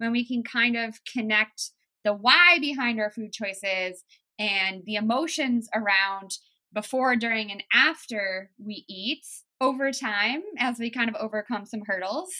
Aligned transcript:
when 0.00 0.12
we 0.12 0.24
can 0.24 0.42
kind 0.42 0.76
of 0.76 0.98
connect 1.04 1.72
the 2.04 2.14
why 2.14 2.58
behind 2.58 2.98
our 2.98 3.10
food 3.10 3.32
choices 3.32 4.02
and 4.38 4.82
the 4.86 4.94
emotions 4.94 5.68
around 5.74 6.38
before, 6.72 7.16
during, 7.16 7.52
and 7.52 7.62
after 7.74 8.50
we 8.58 8.86
eat 8.88 9.26
over 9.60 9.92
time 9.92 10.40
as 10.58 10.78
we 10.78 10.88
kind 10.88 11.10
of 11.10 11.16
overcome 11.16 11.66
some 11.66 11.82
hurdles 11.86 12.32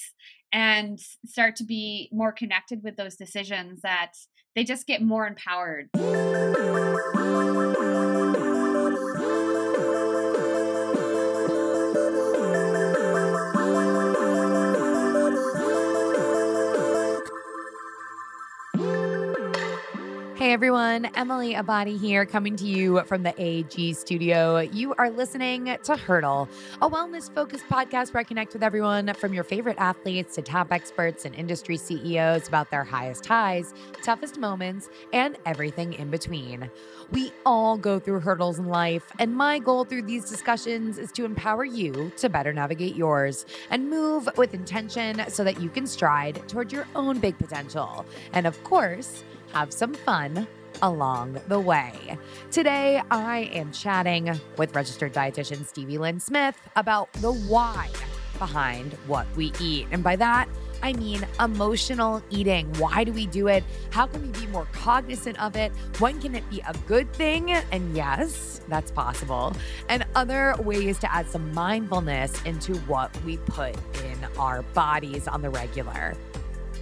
and 0.53 0.99
start 1.27 1.55
to 1.57 1.65
be 1.65 2.09
more 2.13 2.33
connected 2.33 2.83
with 2.83 2.97
those 2.97 3.17
decisions 3.17 3.83
that 3.83 4.13
they 4.57 4.65
just 4.65 4.87
get 4.87 5.03
more 5.03 5.27
empowered. 5.27 5.91
Everyone, 20.51 21.05
Emily 21.15 21.55
Abadi 21.55 21.97
here, 21.97 22.27
coming 22.27 22.57
to 22.57 22.67
you 22.67 23.03
from 23.03 23.23
the 23.23 23.33
AG 23.41 23.93
studio. 23.93 24.59
You 24.59 24.95
are 24.95 25.09
listening 25.09 25.77
to 25.85 25.97
Hurdle, 25.97 26.49
a 26.83 26.91
wellness 26.91 27.33
focused 27.33 27.69
podcast 27.69 28.13
where 28.13 28.23
I 28.23 28.25
connect 28.25 28.55
with 28.55 28.65
everyone 28.65 29.15
from 29.15 29.33
your 29.33 29.45
favorite 29.45 29.77
athletes 29.79 30.35
to 30.35 30.43
top 30.43 30.73
experts 30.73 31.25
and 31.25 31.37
industry 31.37 31.77
CEOs 31.77 32.49
about 32.49 32.69
their 32.73 32.83
highest 32.83 33.27
highs, 33.27 33.73
toughest 34.03 34.41
moments, 34.41 34.91
and 35.13 35.39
everything 35.47 35.93
in 35.93 36.11
between. 36.11 36.69
We 37.13 37.31
all 37.47 37.79
go 37.79 38.01
through 38.01 38.19
hurdles 38.19 38.59
in 38.59 38.67
life, 38.67 39.13
and 39.21 39.37
my 39.37 39.61
goal 39.61 39.85
through 39.85 40.03
these 40.03 40.29
discussions 40.29 40.99
is 40.99 41.13
to 41.13 41.25
empower 41.25 41.65
you 41.65 42.11
to 42.17 42.29
better 42.29 42.53
navigate 42.53 42.97
yours 42.97 43.47
and 43.71 43.89
move 43.89 44.29
with 44.37 44.53
intention 44.53 45.23
so 45.29 45.45
that 45.45 45.61
you 45.61 45.69
can 45.69 45.87
stride 45.87 46.43
toward 46.49 46.73
your 46.73 46.89
own 46.97 47.21
big 47.21 47.39
potential. 47.39 48.05
And 48.33 48.49
of 48.49 48.61
course, 48.65 49.23
have 49.53 49.73
some 49.73 49.95
fun 49.95 50.47
along 50.83 51.41
the 51.49 51.61
way. 51.61 52.19
Today, 52.51 53.03
I 53.11 53.51
am 53.53 53.73
chatting 53.73 54.39
with 54.57 54.75
registered 54.75 55.13
dietitian 55.13 55.67
Stevie 55.67 55.99
Lynn 55.99 56.21
Smith 56.21 56.57
about 56.77 57.13
the 57.15 57.33
why 57.33 57.89
behind 58.39 58.95
what 59.07 59.27
we 59.37 59.53
eat. 59.61 59.87
And 59.91 60.03
by 60.03 60.17
that, 60.17 60.49
I 60.83 60.95
mean 60.95 61.27
emotional 61.39 62.23
eating. 62.31 62.73
Why 62.79 63.05
do 63.05 63.13
we 63.13 63.27
do 63.27 63.49
it? 63.49 63.63
How 63.91 64.07
can 64.07 64.23
we 64.23 64.29
be 64.29 64.47
more 64.47 64.67
cognizant 64.73 65.41
of 65.43 65.55
it? 65.55 65.73
When 65.99 66.21
can 66.21 66.35
it 66.35 66.49
be 66.49 66.61
a 66.67 66.75
good 66.87 67.13
thing? 67.13 67.51
And 67.51 67.95
yes, 67.95 68.63
that's 68.69 68.91
possible. 68.91 69.55
And 69.91 70.07
other 70.15 70.55
ways 70.61 70.99
to 71.01 71.13
add 71.13 71.29
some 71.29 71.53
mindfulness 71.53 72.43
into 72.45 72.77
what 72.81 73.15
we 73.25 73.37
put 73.37 73.77
in 74.05 74.19
our 74.39 74.63
bodies 74.63 75.29
on 75.29 75.43
the 75.43 75.51
regular. 75.51 76.17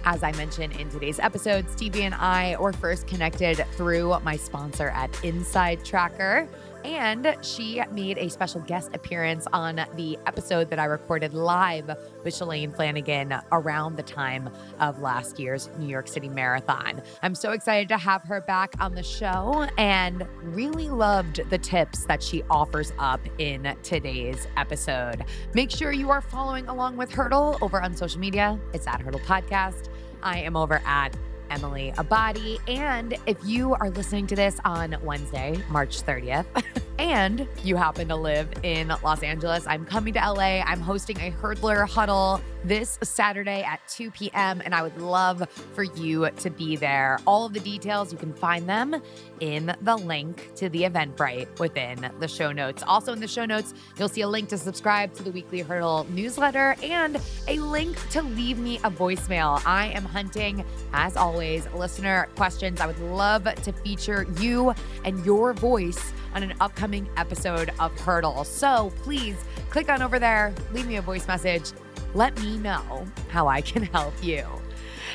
As 0.05 0.23
I 0.23 0.31
mentioned 0.33 0.75
in 0.77 0.89
today's 0.89 1.19
episode, 1.19 1.69
Stevie 1.69 2.03
and 2.03 2.15
I 2.15 2.55
were 2.59 2.73
first 2.73 3.05
connected 3.05 3.65
through 3.73 4.17
my 4.21 4.37
sponsor 4.37 4.89
at 4.89 5.11
InsideTracker. 5.13 6.47
And 6.83 7.35
she 7.41 7.81
made 7.91 8.17
a 8.17 8.29
special 8.29 8.61
guest 8.61 8.91
appearance 8.93 9.47
on 9.51 9.81
the 9.95 10.17
episode 10.25 10.69
that 10.69 10.79
I 10.79 10.85
recorded 10.85 11.33
live 11.33 11.87
with 12.23 12.33
Shalane 12.33 12.75
Flanagan 12.75 13.35
around 13.51 13.97
the 13.97 14.03
time 14.03 14.49
of 14.79 14.99
last 14.99 15.39
year's 15.39 15.69
New 15.77 15.87
York 15.87 16.07
City 16.07 16.29
Marathon. 16.29 17.01
I'm 17.21 17.35
so 17.35 17.51
excited 17.51 17.89
to 17.89 17.97
have 17.97 18.23
her 18.23 18.41
back 18.41 18.73
on 18.79 18.95
the 18.95 19.03
show 19.03 19.67
and 19.77 20.27
really 20.41 20.89
loved 20.89 21.41
the 21.49 21.57
tips 21.57 22.05
that 22.05 22.23
she 22.23 22.43
offers 22.49 22.93
up 22.97 23.21
in 23.37 23.75
today's 23.83 24.47
episode. 24.57 25.25
Make 25.53 25.71
sure 25.71 25.91
you 25.91 26.09
are 26.11 26.21
following 26.21 26.67
along 26.67 26.97
with 26.97 27.11
Hurdle 27.11 27.57
over 27.61 27.81
on 27.81 27.95
social 27.95 28.19
media. 28.19 28.59
It's 28.73 28.87
at 28.87 29.01
Hurdle 29.01 29.21
Podcast. 29.21 29.89
I 30.21 30.39
am 30.39 30.55
over 30.55 30.81
at 30.85 31.15
Emily 31.49 31.93
Abadi. 31.97 32.57
And 32.67 33.17
if 33.25 33.37
you 33.43 33.73
are 33.75 33.89
listening 33.89 34.27
to 34.27 34.35
this 34.35 34.59
on 34.65 34.95
Wednesday, 35.03 35.61
March 35.69 36.01
30th, 36.03 36.45
and 36.99 37.47
you 37.63 37.75
happen 37.75 38.07
to 38.09 38.15
live 38.15 38.49
in 38.63 38.89
Los 39.03 39.23
Angeles, 39.23 39.65
I'm 39.67 39.85
coming 39.85 40.13
to 40.13 40.19
LA. 40.19 40.61
I'm 40.61 40.81
hosting 40.81 41.17
a 41.17 41.31
hurdler 41.31 41.87
huddle 41.87 42.41
this 42.63 42.99
Saturday 43.03 43.63
at 43.63 43.79
2 43.87 44.11
p.m. 44.11 44.61
And 44.63 44.73
I 44.75 44.81
would 44.81 44.97
love 44.97 45.47
for 45.73 45.83
you 45.83 46.29
to 46.29 46.49
be 46.49 46.75
there. 46.75 47.19
All 47.25 47.45
of 47.45 47.53
the 47.53 47.59
details, 47.59 48.11
you 48.11 48.17
can 48.17 48.33
find 48.33 48.67
them 48.67 49.01
in 49.39 49.75
the 49.81 49.95
link 49.95 50.53
to 50.55 50.69
the 50.69 50.83
Eventbrite 50.83 51.59
within 51.59 52.11
the 52.19 52.27
show 52.27 52.51
notes. 52.51 52.83
Also, 52.85 53.13
in 53.13 53.19
the 53.19 53.27
show 53.27 53.45
notes, 53.45 53.73
you'll 53.97 54.09
see 54.09 54.21
a 54.21 54.27
link 54.27 54.49
to 54.49 54.57
subscribe 54.57 55.13
to 55.15 55.23
the 55.23 55.31
Weekly 55.31 55.61
Hurdle 55.61 56.05
newsletter 56.09 56.75
and 56.83 57.19
a 57.47 57.59
link 57.59 58.09
to 58.09 58.21
leave 58.21 58.57
me 58.57 58.77
a 58.77 58.91
voicemail. 58.91 59.61
I 59.65 59.87
am 59.87 60.05
hunting, 60.05 60.65
as 60.93 61.15
always, 61.15 61.67
listener 61.73 62.27
questions. 62.35 62.81
I 62.81 62.87
would 62.87 62.99
love 62.99 63.43
to 63.43 63.71
feature 63.71 64.25
you 64.39 64.73
and 65.05 65.25
your 65.25 65.53
voice 65.53 66.13
on 66.33 66.43
an 66.43 66.53
upcoming 66.59 67.09
episode 67.17 67.71
of 67.79 67.97
Hurdle. 67.99 68.43
So 68.43 68.91
please 69.01 69.35
click 69.69 69.89
on 69.89 70.01
over 70.01 70.19
there, 70.19 70.53
leave 70.73 70.87
me 70.87 70.97
a 70.97 71.01
voice 71.01 71.27
message 71.27 71.71
let 72.13 72.39
me 72.41 72.57
know 72.57 73.05
how 73.29 73.47
I 73.47 73.61
can 73.61 73.83
help 73.93 74.13
you. 74.23 74.45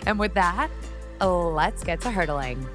And 0.07 0.19
with 0.19 0.35
that, 0.35 0.71
let's 1.21 1.85
get 1.85 2.01
to 2.03 2.11
hurdling. 2.11 2.67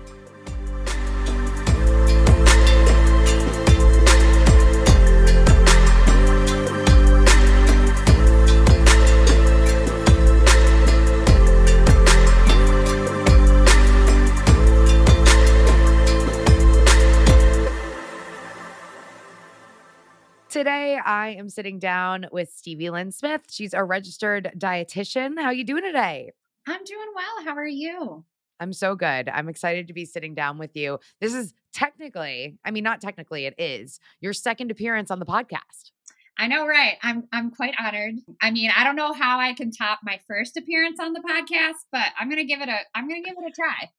Today, 20.50 20.98
I 20.98 21.36
am 21.36 21.48
sitting 21.48 21.78
down 21.78 22.26
with 22.32 22.50
Stevie 22.50 22.90
Lynn 22.90 23.12
Smith. 23.12 23.44
She's 23.52 23.76
a 23.76 23.84
registered 23.84 24.52
dietitian. 24.58 25.38
How 25.38 25.46
are 25.46 25.54
you 25.54 25.64
doing 25.64 25.84
today? 25.84 26.32
I'm 26.68 26.84
doing 26.84 27.08
well. 27.16 27.46
How 27.46 27.56
are 27.56 27.68
you? 27.68 28.26
I'm 28.60 28.74
so 28.74 28.96
good. 28.96 29.30
I'm 29.30 29.48
excited 29.48 29.88
to 29.88 29.94
be 29.94 30.06
sitting 30.06 30.34
down 30.34 30.58
with 30.58 30.76
you. 30.76 30.98
This 31.22 31.36
is 31.36 31.54
technically, 31.72 32.58
I 32.66 32.72
mean, 32.72 32.84
not 32.84 33.00
technically, 33.00 33.46
it 33.46 33.54
is 33.60 34.00
your 34.22 34.34
second 34.34 34.72
appearance 34.72 35.12
on 35.12 35.20
the 35.20 35.26
podcast. 35.26 35.92
I 36.40 36.48
know, 36.48 36.66
right? 36.66 36.98
I'm 37.04 37.28
I'm 37.32 37.52
quite 37.52 37.76
honored. 37.80 38.16
I 38.42 38.50
mean, 38.50 38.72
I 38.76 38.84
don't 38.84 38.96
know 38.96 39.14
how 39.14 39.40
I 39.40 39.54
can 39.54 39.70
top 39.72 40.00
my 40.04 40.20
first 40.28 40.58
appearance 40.58 41.00
on 41.00 41.14
the 41.14 41.20
podcast, 41.20 41.86
but 41.92 42.08
I'm 42.20 42.28
gonna 42.28 42.46
give 42.46 42.62
it 42.62 42.70
a 42.70 42.78
I'm 42.96 43.08
gonna 43.08 43.22
give 43.22 43.36
it 43.38 43.48
a 43.48 43.52
try. 43.52 43.92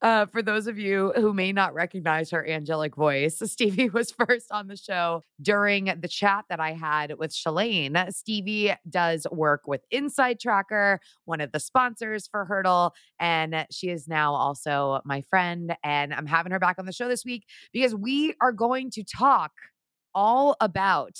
Uh, 0.00 0.26
for 0.26 0.42
those 0.42 0.68
of 0.68 0.78
you 0.78 1.12
who 1.16 1.32
may 1.32 1.52
not 1.52 1.74
recognize 1.74 2.30
her 2.30 2.46
angelic 2.46 2.94
voice, 2.94 3.42
Stevie 3.44 3.88
was 3.88 4.12
first 4.12 4.46
on 4.52 4.68
the 4.68 4.76
show 4.76 5.22
during 5.42 5.86
the 6.00 6.08
chat 6.08 6.44
that 6.48 6.60
I 6.60 6.72
had 6.72 7.18
with 7.18 7.32
Shalane. 7.32 8.12
Stevie 8.14 8.74
does 8.88 9.26
work 9.32 9.66
with 9.66 9.82
InsideTracker, 9.92 10.98
one 11.24 11.40
of 11.40 11.50
the 11.50 11.58
sponsors 11.58 12.28
for 12.28 12.44
Hurdle, 12.44 12.94
and 13.18 13.66
she 13.72 13.88
is 13.88 14.06
now 14.06 14.34
also 14.34 15.00
my 15.04 15.22
friend. 15.22 15.76
And 15.82 16.14
I'm 16.14 16.26
having 16.26 16.52
her 16.52 16.60
back 16.60 16.78
on 16.78 16.86
the 16.86 16.92
show 16.92 17.08
this 17.08 17.24
week 17.24 17.46
because 17.72 17.94
we 17.94 18.34
are 18.40 18.52
going 18.52 18.90
to 18.92 19.02
talk 19.02 19.52
all 20.14 20.56
about 20.60 21.18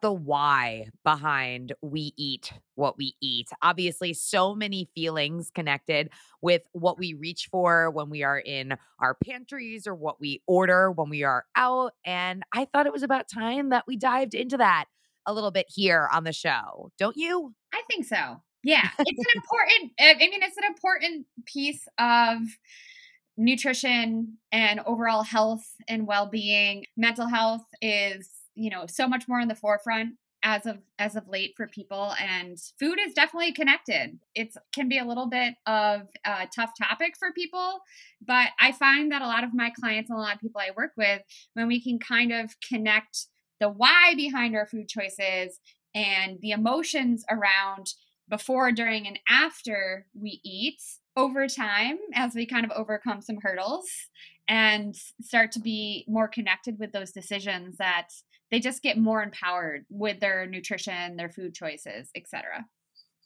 the 0.00 0.12
why 0.12 0.88
behind 1.04 1.72
we 1.80 2.12
eat 2.16 2.52
what 2.74 2.96
we 2.98 3.14
eat. 3.20 3.48
Obviously, 3.62 4.12
so 4.12 4.54
many 4.54 4.88
feelings 4.94 5.50
connected 5.54 6.10
with 6.42 6.62
what 6.72 6.98
we 6.98 7.14
reach 7.14 7.48
for 7.50 7.90
when 7.90 8.10
we 8.10 8.22
are 8.22 8.38
in 8.38 8.76
our 9.00 9.14
pantries 9.14 9.86
or 9.86 9.94
what 9.94 10.20
we 10.20 10.42
order 10.46 10.90
when 10.90 11.08
we 11.08 11.22
are 11.22 11.44
out. 11.56 11.92
And 12.04 12.42
I 12.52 12.66
thought 12.66 12.86
it 12.86 12.92
was 12.92 13.02
about 13.02 13.28
time 13.28 13.70
that 13.70 13.84
we 13.86 13.96
dived 13.96 14.34
into 14.34 14.56
that 14.58 14.86
a 15.26 15.34
little 15.34 15.50
bit 15.50 15.66
here 15.68 16.08
on 16.12 16.24
the 16.24 16.32
show. 16.32 16.90
Don't 16.98 17.16
you? 17.16 17.54
I 17.72 17.82
think 17.90 18.06
so. 18.06 18.40
Yeah. 18.62 18.88
It's 18.98 19.18
an 19.18 19.26
important, 19.36 19.92
eh, 19.98 20.14
I 20.14 20.30
mean, 20.30 20.42
it's 20.42 20.56
an 20.56 20.64
important 20.64 21.26
piece 21.44 21.86
of 21.98 22.38
nutrition 23.36 24.38
and 24.50 24.80
overall 24.86 25.22
health 25.22 25.66
and 25.88 26.06
well-being 26.06 26.86
mental 26.96 27.26
health 27.26 27.64
is 27.82 28.30
you 28.56 28.70
know 28.70 28.86
so 28.86 29.06
much 29.06 29.28
more 29.28 29.40
in 29.40 29.48
the 29.48 29.54
forefront 29.54 30.14
as 30.42 30.66
of 30.66 30.78
as 30.98 31.16
of 31.16 31.28
late 31.28 31.54
for 31.56 31.66
people 31.66 32.14
and 32.20 32.58
food 32.78 32.98
is 33.04 33.14
definitely 33.14 33.52
connected. 33.52 34.18
It 34.34 34.54
can 34.72 34.88
be 34.88 34.98
a 34.98 35.04
little 35.04 35.26
bit 35.26 35.54
of 35.66 36.08
a 36.24 36.46
tough 36.54 36.70
topic 36.80 37.14
for 37.18 37.32
people 37.32 37.80
but 38.24 38.48
i 38.60 38.72
find 38.72 39.10
that 39.12 39.22
a 39.22 39.26
lot 39.26 39.44
of 39.44 39.54
my 39.54 39.70
clients 39.70 40.10
and 40.10 40.18
a 40.18 40.22
lot 40.22 40.34
of 40.34 40.40
people 40.40 40.60
i 40.60 40.70
work 40.76 40.92
with 40.96 41.22
when 41.54 41.66
we 41.66 41.80
can 41.80 41.98
kind 41.98 42.32
of 42.32 42.54
connect 42.66 43.26
the 43.60 43.68
why 43.68 44.14
behind 44.14 44.54
our 44.54 44.66
food 44.66 44.88
choices 44.88 45.58
and 45.94 46.38
the 46.40 46.50
emotions 46.50 47.24
around 47.30 47.94
before 48.28 48.72
during 48.72 49.06
and 49.06 49.18
after 49.28 50.06
we 50.14 50.40
eat 50.44 50.80
over 51.16 51.46
time 51.48 51.96
as 52.14 52.34
we 52.34 52.44
kind 52.44 52.64
of 52.64 52.72
overcome 52.72 53.20
some 53.20 53.38
hurdles 53.40 53.88
and 54.48 54.94
start 55.22 55.50
to 55.52 55.60
be 55.60 56.04
more 56.08 56.28
connected 56.28 56.78
with 56.78 56.92
those 56.92 57.10
decisions 57.10 57.78
that 57.78 58.08
they 58.50 58.60
just 58.60 58.82
get 58.82 58.98
more 58.98 59.22
empowered 59.22 59.86
with 59.88 60.20
their 60.20 60.46
nutrition, 60.46 61.16
their 61.16 61.28
food 61.28 61.54
choices, 61.54 62.10
etc. 62.14 62.66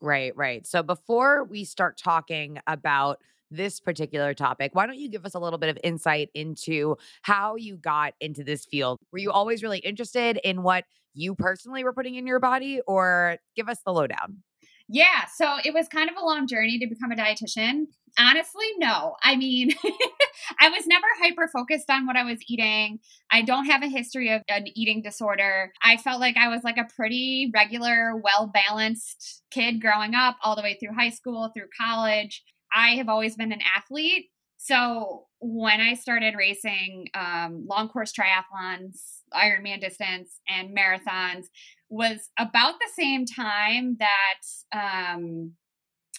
Right, 0.01 0.35
right. 0.37 0.67
So 0.67 0.83
before 0.83 1.45
we 1.45 1.65
start 1.65 1.99
talking 1.99 2.59
about 2.67 3.19
this 3.51 3.81
particular 3.81 4.33
topic, 4.33 4.75
why 4.75 4.87
don't 4.87 4.99
you 4.99 5.11
give 5.11 5.27
us 5.27 5.35
a 5.35 5.39
little 5.39 5.59
bit 5.59 5.69
of 5.69 5.79
insight 5.85 6.31
into 6.35 6.97
how 7.23 7.57
you 7.57 7.77
got 7.77 8.15
into 8.21 8.45
this 8.45 8.65
field? 8.65 8.99
Were 9.13 9.19
you 9.19 9.31
always 9.31 9.63
really 9.63 9.81
interested 9.81 10.39
in 10.43 10.63
what 10.63 10.85
you 11.13 11.35
personally 11.35 11.83
were 11.85 11.93
putting 11.93 12.15
in 12.15 12.27
your 12.27 12.41
body, 12.41 12.81
or 12.87 13.39
give 13.57 13.69
us 13.69 13.81
the 13.85 13.93
lowdown? 13.93 14.43
Yeah, 14.93 15.27
so 15.33 15.59
it 15.65 15.73
was 15.73 15.87
kind 15.87 16.11
of 16.11 16.17
a 16.21 16.25
long 16.25 16.49
journey 16.49 16.77
to 16.81 16.87
become 16.89 17.13
a 17.13 17.15
dietitian. 17.15 17.85
Honestly, 18.19 18.67
no. 18.79 19.15
I 19.23 19.37
mean, 19.37 19.71
I 20.61 20.69
was 20.69 20.85
never 20.89 21.07
hyper 21.23 21.47
focused 21.47 21.89
on 21.89 22.09
what 22.09 22.17
I 22.17 22.25
was 22.25 22.41
eating. 22.49 22.99
I 23.31 23.43
don't 23.43 23.67
have 23.67 23.85
a 23.85 23.89
history 23.89 24.33
of 24.33 24.43
an 24.49 24.65
eating 24.75 25.01
disorder. 25.01 25.73
I 25.85 25.97
felt 25.97 26.19
like 26.19 26.37
I 26.37 26.49
was 26.49 26.65
like 26.65 26.77
a 26.77 26.89
pretty 26.97 27.53
regular, 27.55 28.17
well 28.17 28.49
balanced 28.53 29.43
kid 29.53 29.81
growing 29.81 30.17
up, 30.17 30.39
all 30.43 30.57
the 30.57 30.63
way 30.63 30.77
through 30.81 30.97
high 30.97 31.11
school, 31.11 31.53
through 31.55 31.69
college. 31.81 32.43
I 32.75 32.97
have 32.97 33.09
always 33.09 33.37
been 33.37 33.53
an 33.53 33.61
athlete. 33.77 34.27
So 34.57 35.27
when 35.39 35.81
I 35.81 35.95
started 35.95 36.35
racing 36.37 37.07
um, 37.15 37.65
long 37.69 37.89
course 37.89 38.13
triathlons, 38.13 39.21
Ironman 39.33 39.81
distance, 39.81 40.33
and 40.49 40.77
marathons, 40.77 41.47
was 41.91 42.31
about 42.39 42.75
the 42.79 42.91
same 42.95 43.27
time 43.27 43.99
that 43.99 44.43
um, 44.73 45.53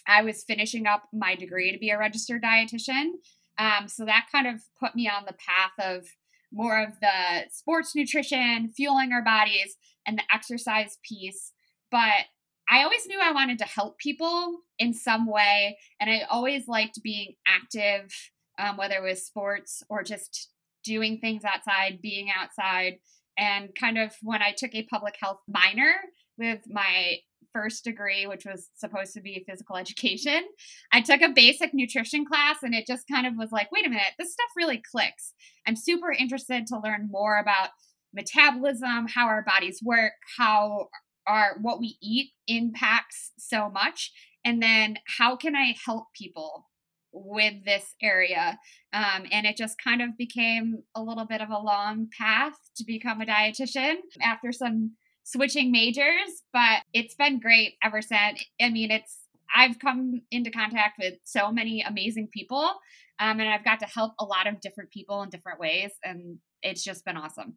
I 0.06 0.22
was 0.22 0.44
finishing 0.44 0.86
up 0.86 1.08
my 1.12 1.34
degree 1.34 1.72
to 1.72 1.78
be 1.78 1.90
a 1.90 1.98
registered 1.98 2.42
dietitian. 2.42 3.12
Um, 3.58 3.88
so 3.88 4.04
that 4.04 4.28
kind 4.30 4.46
of 4.46 4.60
put 4.78 4.94
me 4.94 5.08
on 5.08 5.24
the 5.26 5.34
path 5.34 5.72
of 5.78 6.06
more 6.52 6.82
of 6.82 7.00
the 7.00 7.50
sports 7.50 7.96
nutrition, 7.96 8.68
fueling 8.68 9.12
our 9.12 9.24
bodies, 9.24 9.76
and 10.06 10.18
the 10.18 10.24
exercise 10.32 10.98
piece. 11.02 11.52
But 11.90 12.26
I 12.70 12.82
always 12.82 13.06
knew 13.06 13.18
I 13.20 13.32
wanted 13.32 13.58
to 13.58 13.64
help 13.64 13.98
people 13.98 14.58
in 14.78 14.92
some 14.92 15.26
way. 15.26 15.78
And 16.00 16.10
I 16.10 16.22
always 16.30 16.68
liked 16.68 17.02
being 17.02 17.34
active, 17.46 18.12
um, 18.58 18.76
whether 18.76 18.96
it 18.96 19.02
was 19.02 19.24
sports 19.24 19.82
or 19.88 20.02
just 20.02 20.50
doing 20.84 21.18
things 21.18 21.44
outside, 21.44 22.00
being 22.02 22.28
outside. 22.34 22.98
And 23.38 23.74
kind 23.74 23.98
of 23.98 24.14
when 24.22 24.42
I 24.42 24.52
took 24.52 24.74
a 24.74 24.84
public 24.84 25.16
health 25.20 25.40
minor 25.48 25.94
with 26.38 26.60
my 26.68 27.18
first 27.52 27.84
degree, 27.84 28.26
which 28.26 28.44
was 28.44 28.68
supposed 28.76 29.12
to 29.14 29.20
be 29.20 29.44
physical 29.46 29.76
education, 29.78 30.44
I 30.92 31.00
took 31.00 31.22
a 31.22 31.28
basic 31.28 31.74
nutrition 31.74 32.24
class 32.24 32.56
and 32.62 32.74
it 32.74 32.86
just 32.86 33.08
kind 33.08 33.26
of 33.26 33.34
was 33.36 33.52
like, 33.52 33.70
wait 33.72 33.86
a 33.86 33.90
minute, 33.90 34.12
this 34.18 34.32
stuff 34.32 34.50
really 34.56 34.82
clicks. 34.90 35.32
I'm 35.66 35.76
super 35.76 36.12
interested 36.12 36.66
to 36.68 36.80
learn 36.82 37.08
more 37.10 37.38
about 37.38 37.70
metabolism, 38.14 39.06
how 39.08 39.26
our 39.26 39.42
bodies 39.42 39.80
work, 39.82 40.12
how 40.36 40.88
our 41.26 41.56
what 41.60 41.80
we 41.80 41.96
eat 42.02 42.30
impacts 42.46 43.32
so 43.38 43.70
much 43.70 44.12
and 44.44 44.62
then 44.62 44.98
how 45.18 45.36
can 45.36 45.54
i 45.54 45.74
help 45.84 46.06
people 46.14 46.66
with 47.12 47.64
this 47.64 47.94
area 48.02 48.58
um, 48.92 49.24
and 49.30 49.46
it 49.46 49.56
just 49.56 49.76
kind 49.82 50.02
of 50.02 50.16
became 50.16 50.82
a 50.94 51.02
little 51.02 51.26
bit 51.26 51.40
of 51.40 51.50
a 51.50 51.58
long 51.58 52.08
path 52.16 52.54
to 52.76 52.84
become 52.84 53.20
a 53.20 53.26
dietitian 53.26 53.96
after 54.22 54.52
some 54.52 54.92
switching 55.24 55.70
majors 55.70 56.42
but 56.52 56.82
it's 56.92 57.14
been 57.14 57.38
great 57.38 57.74
ever 57.82 58.02
since. 58.02 58.44
I 58.60 58.70
mean 58.70 58.90
it's 58.90 59.18
i've 59.54 59.78
come 59.78 60.22
into 60.30 60.50
contact 60.50 60.98
with 60.98 61.14
so 61.24 61.52
many 61.52 61.82
amazing 61.82 62.28
people 62.32 62.72
um, 63.18 63.38
and 63.38 63.48
i've 63.48 63.64
got 63.64 63.80
to 63.80 63.86
help 63.86 64.12
a 64.18 64.24
lot 64.24 64.46
of 64.46 64.60
different 64.60 64.90
people 64.90 65.22
in 65.22 65.30
different 65.30 65.60
ways 65.60 65.92
and 66.02 66.38
it's 66.62 66.82
just 66.82 67.04
been 67.04 67.16
awesome 67.16 67.56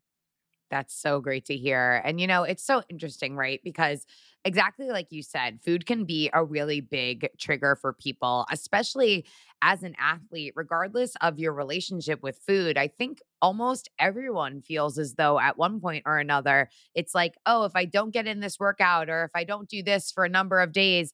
that's 0.70 0.94
so 0.94 1.20
great 1.20 1.46
to 1.46 1.56
hear. 1.56 2.02
And, 2.04 2.20
you 2.20 2.28
know, 2.28 2.44
it's 2.44 2.64
so 2.64 2.82
interesting, 2.90 3.36
right? 3.36 3.62
Because 3.64 4.06
exactly 4.44 4.88
like 4.88 5.12
you 5.12 5.24
said, 5.24 5.60
food 5.64 5.86
can 5.86 6.06
be 6.06 6.30
a 6.34 6.44
really 6.44 6.82
big 6.82 7.30
trigger 7.40 7.76
for 7.76 7.94
people, 7.94 8.46
especially 8.52 9.26
as 9.62 9.84
an 9.84 9.96
athlete, 10.00 10.54
regardless 10.56 11.16
of 11.22 11.40
your 11.40 11.54
relationship 11.54 12.22
with 12.22 12.40
food. 12.46 12.78
I 12.78 12.88
think 12.88 13.20
almost 13.42 13.90
everyone 14.00 14.62
feels 14.62 14.98
as 14.98 15.16
though 15.16 15.40
at 15.40 15.58
one 15.58 15.80
point 15.80 16.04
or 16.06 16.20
another, 16.20 16.70
it's 16.94 17.16
like, 17.16 17.36
oh, 17.46 17.64
if 17.64 17.76
I 17.76 17.86
don't 17.86 18.12
get 18.12 18.28
in 18.28 18.40
this 18.40 18.60
workout 18.60 19.10
or 19.10 19.24
if 19.24 19.32
I 19.36 19.44
don't 19.44 19.70
do 19.70 19.82
this 19.82 20.12
for 20.12 20.24
a 20.24 20.30
number 20.30 20.60
of 20.60 20.72
days, 20.72 21.14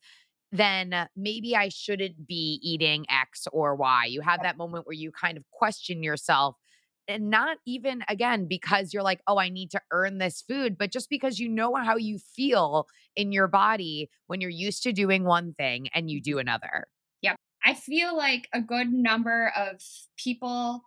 then 0.51 1.07
maybe 1.15 1.55
I 1.55 1.69
shouldn't 1.69 2.27
be 2.27 2.59
eating 2.61 3.05
X 3.09 3.47
or 3.53 3.75
Y. 3.75 4.05
You 4.05 4.21
have 4.21 4.43
that 4.43 4.57
moment 4.57 4.85
where 4.85 4.93
you 4.93 5.11
kind 5.11 5.37
of 5.37 5.43
question 5.51 6.03
yourself 6.03 6.57
and 7.11 7.29
not 7.29 7.57
even 7.65 8.03
again 8.07 8.47
because 8.47 8.93
you're 8.93 9.03
like, 9.03 9.21
oh, 9.27 9.37
I 9.37 9.49
need 9.49 9.71
to 9.71 9.81
earn 9.91 10.17
this 10.17 10.41
food, 10.41 10.77
but 10.77 10.91
just 10.91 11.09
because 11.09 11.39
you 11.39 11.49
know 11.49 11.75
how 11.75 11.97
you 11.97 12.17
feel 12.17 12.87
in 13.15 13.31
your 13.31 13.47
body 13.47 14.09
when 14.27 14.41
you're 14.41 14.49
used 14.49 14.83
to 14.83 14.93
doing 14.93 15.23
one 15.23 15.53
thing 15.53 15.87
and 15.93 16.09
you 16.09 16.21
do 16.21 16.39
another. 16.39 16.87
Yep. 17.21 17.35
I 17.65 17.73
feel 17.73 18.15
like 18.15 18.47
a 18.53 18.61
good 18.61 18.91
number 18.91 19.51
of 19.55 19.81
people 20.17 20.83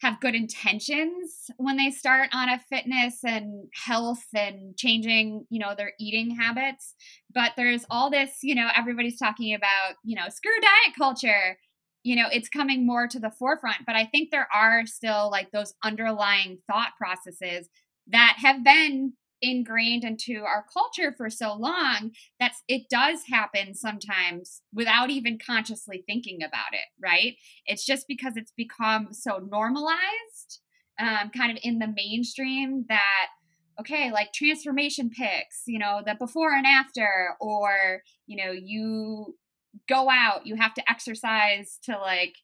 have 0.00 0.20
good 0.20 0.34
intentions 0.34 1.50
when 1.56 1.76
they 1.76 1.90
start 1.90 2.28
on 2.32 2.48
a 2.50 2.60
fitness 2.70 3.24
and 3.24 3.66
health 3.74 4.24
and 4.34 4.76
changing, 4.76 5.46
you 5.48 5.58
know, 5.58 5.74
their 5.74 5.92
eating 5.98 6.36
habits. 6.36 6.94
But 7.34 7.52
there's 7.56 7.86
all 7.88 8.10
this, 8.10 8.38
you 8.42 8.54
know, 8.54 8.68
everybody's 8.76 9.18
talking 9.18 9.54
about, 9.54 9.94
you 10.04 10.14
know, 10.14 10.28
screw 10.28 10.52
diet 10.60 10.96
culture 10.96 11.56
you 12.06 12.14
know 12.14 12.28
it's 12.30 12.48
coming 12.48 12.86
more 12.86 13.08
to 13.08 13.18
the 13.18 13.30
forefront 13.30 13.84
but 13.86 13.96
i 13.96 14.04
think 14.04 14.30
there 14.30 14.48
are 14.54 14.86
still 14.86 15.30
like 15.30 15.50
those 15.50 15.74
underlying 15.82 16.58
thought 16.66 16.92
processes 16.98 17.68
that 18.06 18.36
have 18.38 18.62
been 18.62 19.12
ingrained 19.42 20.04
into 20.04 20.42
our 20.46 20.64
culture 20.72 21.12
for 21.12 21.28
so 21.28 21.54
long 21.54 22.10
that 22.40 22.52
it 22.68 22.88
does 22.88 23.20
happen 23.28 23.74
sometimes 23.74 24.62
without 24.72 25.10
even 25.10 25.38
consciously 25.44 26.02
thinking 26.06 26.42
about 26.42 26.72
it 26.72 26.86
right? 27.02 27.34
It's 27.66 27.84
just 27.84 28.06
because 28.08 28.34
it's 28.36 28.52
become 28.56 29.12
so 29.12 29.38
normalized 29.38 30.60
um, 30.98 31.30
kind 31.36 31.52
of 31.52 31.58
in 31.62 31.78
the 31.78 31.92
mainstream 31.94 32.86
that 32.88 33.26
okay 33.78 34.10
like 34.10 34.32
transformation 34.32 35.10
pics 35.10 35.64
you 35.66 35.78
know 35.78 36.00
the 36.04 36.14
before 36.14 36.52
and 36.54 36.66
after 36.66 37.36
or 37.40 38.00
you 38.26 38.42
know 38.42 38.50
you 38.50 39.34
go 39.88 40.08
out, 40.10 40.46
you 40.46 40.56
have 40.56 40.74
to 40.74 40.90
exercise 40.90 41.78
to 41.84 41.98
like, 41.98 42.34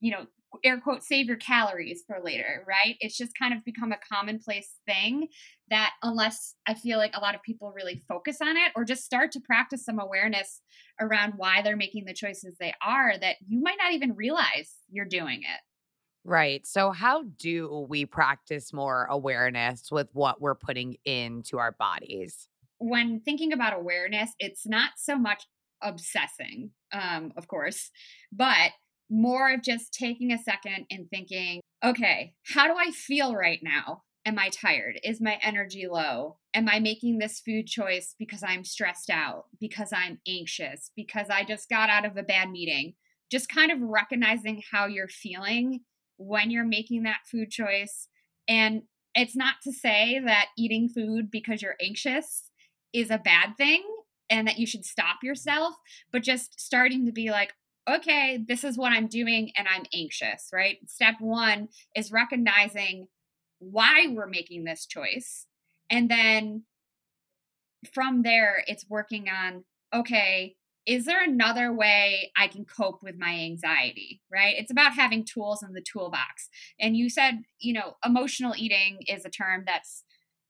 you 0.00 0.12
know, 0.12 0.26
air 0.64 0.78
quote 0.78 1.02
save 1.02 1.26
your 1.26 1.36
calories 1.36 2.02
for 2.06 2.18
later, 2.22 2.64
right? 2.66 2.96
It's 3.00 3.16
just 3.16 3.32
kind 3.38 3.54
of 3.54 3.64
become 3.64 3.92
a 3.92 3.98
commonplace 4.12 4.74
thing 4.86 5.28
that 5.70 5.92
unless 6.02 6.54
I 6.66 6.74
feel 6.74 6.98
like 6.98 7.16
a 7.16 7.20
lot 7.20 7.34
of 7.34 7.42
people 7.42 7.72
really 7.74 8.02
focus 8.08 8.38
on 8.42 8.56
it 8.56 8.72
or 8.76 8.84
just 8.84 9.04
start 9.04 9.32
to 9.32 9.40
practice 9.40 9.84
some 9.84 9.98
awareness 9.98 10.60
around 11.00 11.34
why 11.36 11.62
they're 11.62 11.76
making 11.76 12.04
the 12.04 12.14
choices 12.14 12.56
they 12.58 12.74
are 12.82 13.16
that 13.18 13.36
you 13.46 13.62
might 13.62 13.78
not 13.82 13.92
even 13.92 14.14
realize 14.14 14.74
you're 14.90 15.06
doing 15.06 15.40
it. 15.42 15.60
Right. 16.24 16.64
So, 16.66 16.92
how 16.92 17.24
do 17.38 17.86
we 17.88 18.06
practice 18.06 18.72
more 18.72 19.06
awareness 19.10 19.90
with 19.90 20.08
what 20.12 20.40
we're 20.40 20.54
putting 20.54 20.96
into 21.04 21.58
our 21.58 21.72
bodies? 21.72 22.48
When 22.78 23.20
thinking 23.20 23.52
about 23.52 23.76
awareness, 23.76 24.30
it's 24.38 24.66
not 24.66 24.92
so 24.96 25.16
much 25.16 25.46
obsessing, 25.82 26.70
um, 26.92 27.32
of 27.36 27.48
course, 27.48 27.90
but 28.32 28.72
more 29.10 29.52
of 29.52 29.62
just 29.62 29.92
taking 29.92 30.32
a 30.32 30.38
second 30.38 30.86
and 30.90 31.08
thinking, 31.08 31.60
okay, 31.84 32.34
how 32.54 32.66
do 32.66 32.74
I 32.78 32.90
feel 32.90 33.34
right 33.34 33.60
now? 33.62 34.02
Am 34.24 34.38
I 34.38 34.48
tired? 34.48 35.00
Is 35.02 35.20
my 35.20 35.38
energy 35.42 35.86
low? 35.90 36.38
Am 36.54 36.68
I 36.68 36.78
making 36.78 37.18
this 37.18 37.40
food 37.40 37.66
choice 37.66 38.14
because 38.18 38.42
I'm 38.42 38.64
stressed 38.64 39.10
out, 39.10 39.46
because 39.60 39.92
I'm 39.92 40.20
anxious, 40.26 40.92
because 40.96 41.28
I 41.28 41.44
just 41.44 41.68
got 41.68 41.90
out 41.90 42.06
of 42.06 42.16
a 42.16 42.22
bad 42.22 42.50
meeting? 42.50 42.94
Just 43.30 43.48
kind 43.48 43.72
of 43.72 43.82
recognizing 43.82 44.62
how 44.70 44.86
you're 44.86 45.08
feeling 45.08 45.80
when 46.16 46.50
you're 46.50 46.64
making 46.64 47.02
that 47.02 47.26
food 47.30 47.50
choice. 47.50 48.08
And 48.48 48.82
it's 49.14 49.36
not 49.36 49.56
to 49.64 49.72
say 49.72 50.20
that 50.24 50.46
eating 50.56 50.88
food 50.88 51.30
because 51.30 51.60
you're 51.60 51.76
anxious 51.82 52.44
is 52.92 53.10
a 53.10 53.18
bad 53.18 53.56
thing 53.56 53.82
and 54.30 54.46
that 54.48 54.58
you 54.58 54.66
should 54.66 54.84
stop 54.84 55.18
yourself, 55.22 55.74
but 56.12 56.22
just 56.22 56.60
starting 56.60 57.06
to 57.06 57.12
be 57.12 57.30
like, 57.30 57.52
okay, 57.88 58.38
this 58.46 58.64
is 58.64 58.78
what 58.78 58.92
I'm 58.92 59.08
doing 59.08 59.50
and 59.56 59.66
I'm 59.68 59.84
anxious, 59.92 60.50
right? 60.52 60.78
Step 60.86 61.16
one 61.20 61.68
is 61.96 62.12
recognizing 62.12 63.08
why 63.58 64.06
we're 64.08 64.28
making 64.28 64.64
this 64.64 64.86
choice. 64.86 65.46
And 65.90 66.10
then 66.10 66.64
from 67.92 68.22
there, 68.22 68.62
it's 68.66 68.88
working 68.88 69.28
on, 69.28 69.64
okay, 69.92 70.56
is 70.86 71.04
there 71.04 71.22
another 71.22 71.72
way 71.72 72.32
I 72.36 72.48
can 72.48 72.64
cope 72.64 73.02
with 73.02 73.18
my 73.18 73.34
anxiety, 73.34 74.20
right? 74.32 74.54
It's 74.56 74.70
about 74.70 74.94
having 74.94 75.24
tools 75.24 75.62
in 75.62 75.74
the 75.74 75.82
toolbox. 75.82 76.48
And 76.80 76.96
you 76.96 77.08
said, 77.08 77.42
you 77.60 77.72
know, 77.72 77.96
emotional 78.04 78.54
eating 78.56 78.98
is 79.06 79.24
a 79.24 79.30
term 79.30 79.64
that's 79.66 80.02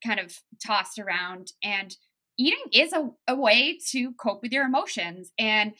kind 0.04 0.18
of 0.18 0.38
tossed 0.64 0.98
around. 0.98 1.52
And 1.62 1.94
eating 2.42 2.64
is 2.72 2.92
a, 2.92 3.10
a 3.28 3.36
way 3.36 3.78
to 3.90 4.12
cope 4.14 4.42
with 4.42 4.52
your 4.52 4.64
emotions. 4.64 5.30
And 5.38 5.72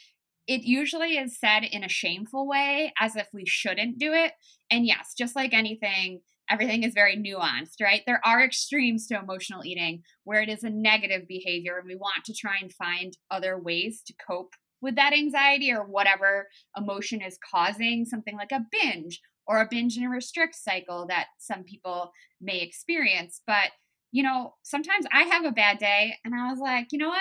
it 0.47 0.63
usually 0.63 1.17
is 1.19 1.39
said 1.39 1.65
in 1.65 1.85
a 1.85 1.89
shameful 1.89 2.47
way, 2.49 2.93
as 2.99 3.17
if 3.17 3.29
we 3.33 3.45
shouldn't 3.47 3.99
do 3.99 4.13
it. 4.13 4.33
And 4.71 4.87
yes, 4.87 5.15
just 5.17 5.37
like 5.37 5.55
anything, 5.55 6.21
everything 6.51 6.83
is 6.83 6.95
very 6.95 7.17
nuanced, 7.17 7.81
right? 7.81 8.03
There 8.07 8.21
are 8.25 8.43
extremes 8.43 9.07
to 9.07 9.19
emotional 9.19 9.65
eating 9.65 10.03
where 10.25 10.43
it 10.43 10.49
is 10.49 10.65
a 10.65 10.71
negative 10.71 11.29
behavior, 11.29 11.79
and 11.79 11.87
we 11.87 11.97
want 11.97 12.25
to 12.27 12.35
try 12.35 12.57
and 12.61 12.73
find 12.73 13.17
other 13.31 13.59
ways 13.59 14.03
to 14.07 14.15
cope 14.27 14.55
with 14.81 14.97
that 14.97 15.13
anxiety 15.13 15.73
or 15.73 15.85
whatever 15.85 16.49
emotion 16.77 17.23
is 17.23 17.39
causing 17.55 18.05
something 18.05 18.37
like 18.37 18.53
a 18.53 18.67
binge 18.73 19.21
or 19.47 19.61
a 19.61 19.69
binge 19.71 19.97
and 19.97 20.07
a 20.07 20.09
restrict 20.09 20.57
cycle 20.57 21.07
that 21.09 21.27
some 21.39 21.63
people 21.63 22.11
may 22.41 22.61
experience. 22.61 23.41
But, 23.47 23.71
you 24.13 24.23
know, 24.23 24.55
sometimes 24.63 25.07
I 25.13 25.23
have 25.23 25.45
a 25.45 25.53
bad 25.53 25.79
day 25.79 26.15
and 26.25 26.35
I 26.35 26.51
was 26.51 26.59
like, 26.61 26.89
you 26.93 26.99
know 26.99 27.09
what? 27.09 27.19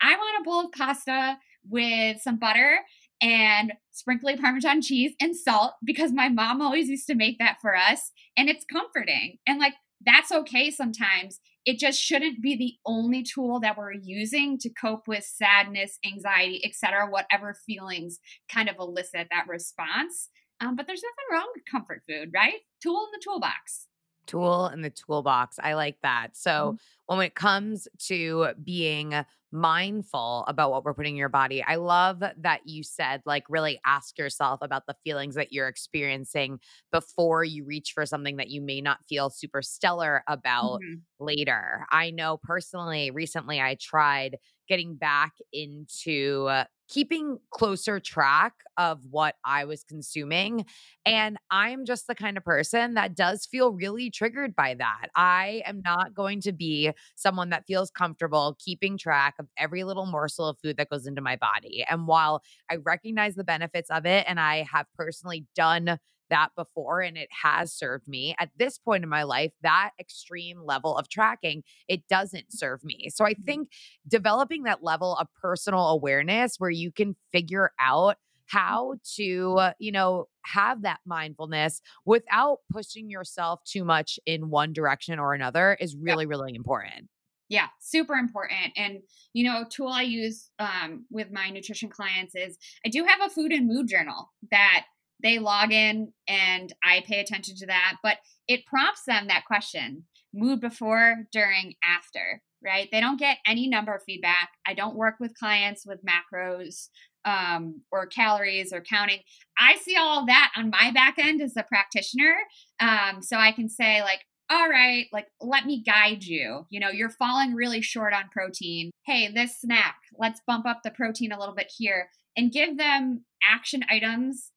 I 0.00 0.16
want 0.16 0.40
a 0.40 0.44
bowl 0.44 0.66
of 0.66 0.72
pasta 0.72 1.38
with 1.68 2.20
some 2.20 2.38
butter 2.38 2.80
and 3.22 3.72
sprinkly 3.92 4.36
Parmesan 4.36 4.82
cheese 4.82 5.14
and 5.20 5.34
salt 5.34 5.74
because 5.84 6.12
my 6.12 6.28
mom 6.28 6.60
always 6.60 6.88
used 6.88 7.06
to 7.06 7.14
make 7.14 7.38
that 7.38 7.56
for 7.62 7.74
us. 7.74 8.10
And 8.36 8.48
it's 8.48 8.64
comforting. 8.70 9.38
And 9.46 9.58
like, 9.58 9.74
that's 10.04 10.30
okay 10.30 10.70
sometimes. 10.70 11.40
It 11.64 11.78
just 11.78 12.00
shouldn't 12.00 12.42
be 12.42 12.56
the 12.56 12.74
only 12.84 13.22
tool 13.22 13.58
that 13.60 13.78
we're 13.78 13.92
using 13.92 14.58
to 14.58 14.70
cope 14.70 15.08
with 15.08 15.24
sadness, 15.24 15.98
anxiety, 16.04 16.60
etc., 16.64 17.08
whatever 17.08 17.56
feelings 17.66 18.18
kind 18.52 18.68
of 18.68 18.76
elicit 18.78 19.28
that 19.30 19.48
response. 19.48 20.28
Um, 20.60 20.76
but 20.76 20.86
there's 20.86 21.02
nothing 21.02 21.38
wrong 21.38 21.50
with 21.54 21.64
comfort 21.70 22.02
food, 22.08 22.30
right? 22.34 22.60
Tool 22.82 23.06
in 23.06 23.10
the 23.12 23.22
toolbox. 23.22 23.88
Tool 24.26 24.68
in 24.68 24.82
the 24.82 24.90
toolbox. 24.90 25.58
I 25.62 25.74
like 25.74 25.98
that. 26.02 26.36
So, 26.36 26.50
mm-hmm. 26.50 27.16
when 27.16 27.26
it 27.26 27.34
comes 27.34 27.88
to 28.06 28.48
being 28.62 29.14
mindful 29.52 30.44
about 30.48 30.70
what 30.70 30.84
we're 30.84 30.94
putting 30.94 31.14
in 31.14 31.18
your 31.18 31.28
body. 31.28 31.62
I 31.62 31.76
love 31.76 32.20
that 32.20 32.60
you 32.66 32.82
said, 32.82 33.22
like, 33.24 33.44
really 33.48 33.80
ask 33.86 34.18
yourself 34.18 34.60
about 34.60 34.86
the 34.86 34.96
feelings 35.04 35.34
that 35.36 35.52
you're 35.52 35.68
experiencing 35.68 36.58
before 36.92 37.44
you 37.44 37.64
reach 37.64 37.92
for 37.94 38.04
something 38.06 38.36
that 38.36 38.50
you 38.50 38.60
may 38.60 38.80
not 38.80 39.04
feel 39.04 39.30
super 39.30 39.62
stellar 39.62 40.22
about 40.28 40.80
mm-hmm. 40.80 41.24
later. 41.24 41.86
I 41.90 42.10
know 42.10 42.38
personally, 42.42 43.10
recently 43.10 43.60
I 43.60 43.76
tried 43.80 44.36
getting 44.68 44.96
back 44.96 45.34
into 45.52 46.50
keeping 46.88 47.38
closer 47.50 47.98
track 48.00 48.54
of 48.76 49.00
what 49.10 49.34
I 49.44 49.64
was 49.64 49.82
consuming. 49.84 50.66
And 51.04 51.36
I'm 51.50 51.84
just 51.84 52.06
the 52.06 52.14
kind 52.14 52.36
of 52.36 52.44
person 52.44 52.94
that 52.94 53.14
does 53.14 53.46
feel 53.46 53.72
really 53.72 54.10
triggered 54.10 54.54
by 54.54 54.74
that. 54.74 55.08
I 55.14 55.62
am 55.66 55.82
not 55.84 56.14
going 56.14 56.40
to 56.42 56.52
be 56.52 56.92
someone 57.14 57.50
that 57.50 57.66
feels 57.66 57.90
comfortable 57.90 58.56
keeping 58.58 58.98
track 58.98 59.34
of 59.38 59.46
every 59.56 59.84
little 59.84 60.06
morsel 60.06 60.48
of 60.48 60.58
food 60.62 60.76
that 60.76 60.90
goes 60.90 61.06
into 61.06 61.20
my 61.20 61.36
body. 61.36 61.84
And 61.88 62.06
while 62.06 62.42
I 62.70 62.76
recognize 62.76 63.34
the 63.34 63.44
benefits 63.44 63.90
of 63.90 64.06
it, 64.06 64.24
and 64.28 64.38
I 64.38 64.66
have 64.70 64.86
personally 64.96 65.46
done 65.54 65.98
that 66.30 66.48
before 66.56 67.00
and 67.00 67.16
it 67.16 67.28
has 67.42 67.72
served 67.72 68.08
me. 68.08 68.34
At 68.38 68.50
this 68.58 68.78
point 68.78 69.04
in 69.04 69.08
my 69.08 69.22
life, 69.22 69.52
that 69.62 69.90
extreme 69.98 70.62
level 70.64 70.96
of 70.96 71.08
tracking, 71.08 71.62
it 71.88 72.08
doesn't 72.08 72.52
serve 72.52 72.84
me. 72.84 73.08
So 73.10 73.24
I 73.24 73.32
mm-hmm. 73.32 73.42
think 73.44 73.68
developing 74.06 74.64
that 74.64 74.82
level 74.82 75.16
of 75.16 75.28
personal 75.40 75.88
awareness 75.88 76.56
where 76.58 76.70
you 76.70 76.92
can 76.92 77.16
figure 77.32 77.72
out 77.80 78.16
how 78.46 78.94
to, 79.16 79.72
you 79.78 79.92
know, 79.92 80.28
have 80.42 80.82
that 80.82 81.00
mindfulness 81.04 81.82
without 82.04 82.58
pushing 82.70 83.10
yourself 83.10 83.60
too 83.64 83.84
much 83.84 84.20
in 84.24 84.50
one 84.50 84.72
direction 84.72 85.18
or 85.18 85.34
another 85.34 85.76
is 85.80 85.96
really, 85.96 86.24
yeah. 86.24 86.28
really 86.28 86.54
important. 86.54 87.08
Yeah, 87.48 87.66
super 87.80 88.14
important. 88.14 88.72
And 88.76 89.00
you 89.32 89.44
know, 89.44 89.62
a 89.62 89.68
tool 89.68 89.88
I 89.88 90.02
use 90.02 90.50
um, 90.58 91.06
with 91.10 91.30
my 91.30 91.50
nutrition 91.50 91.88
clients 91.88 92.34
is 92.34 92.58
I 92.84 92.88
do 92.88 93.04
have 93.04 93.20
a 93.24 93.32
food 93.32 93.52
and 93.52 93.68
mood 93.68 93.88
journal 93.88 94.32
that 94.50 94.86
they 95.22 95.38
log 95.38 95.72
in 95.72 96.12
and 96.28 96.72
I 96.84 97.02
pay 97.06 97.20
attention 97.20 97.56
to 97.56 97.66
that. 97.66 97.96
But 98.02 98.18
it 98.48 98.66
prompts 98.66 99.04
them 99.06 99.28
that 99.28 99.44
question 99.46 100.04
mood 100.34 100.60
before, 100.60 101.26
during, 101.32 101.74
after, 101.82 102.42
right? 102.62 102.88
They 102.92 103.00
don't 103.00 103.18
get 103.18 103.38
any 103.46 103.68
number 103.68 104.00
feedback. 104.04 104.50
I 104.66 104.74
don't 104.74 104.96
work 104.96 105.14
with 105.18 105.38
clients 105.38 105.86
with 105.86 106.00
macros 106.04 106.88
um, 107.24 107.82
or 107.90 108.06
calories 108.06 108.72
or 108.72 108.80
counting. 108.82 109.20
I 109.58 109.76
see 109.76 109.96
all 109.96 110.26
that 110.26 110.52
on 110.56 110.70
my 110.70 110.90
back 110.92 111.18
end 111.18 111.40
as 111.40 111.56
a 111.56 111.64
practitioner. 111.64 112.34
Um, 112.80 113.22
so 113.22 113.36
I 113.36 113.52
can 113.52 113.68
say, 113.68 114.02
like, 114.02 114.20
all 114.48 114.68
right, 114.68 115.06
like, 115.12 115.26
let 115.40 115.66
me 115.66 115.82
guide 115.82 116.22
you. 116.22 116.66
You 116.70 116.78
know, 116.78 116.90
you're 116.90 117.10
falling 117.10 117.54
really 117.54 117.82
short 117.82 118.12
on 118.12 118.28
protein. 118.30 118.90
Hey, 119.04 119.28
this 119.32 119.60
snack, 119.60 119.96
let's 120.18 120.40
bump 120.46 120.66
up 120.66 120.82
the 120.84 120.92
protein 120.92 121.32
a 121.32 121.38
little 121.38 121.54
bit 121.54 121.72
here 121.76 122.10
and 122.36 122.52
give 122.52 122.76
them 122.76 123.24
action 123.48 123.84
items 123.90 124.52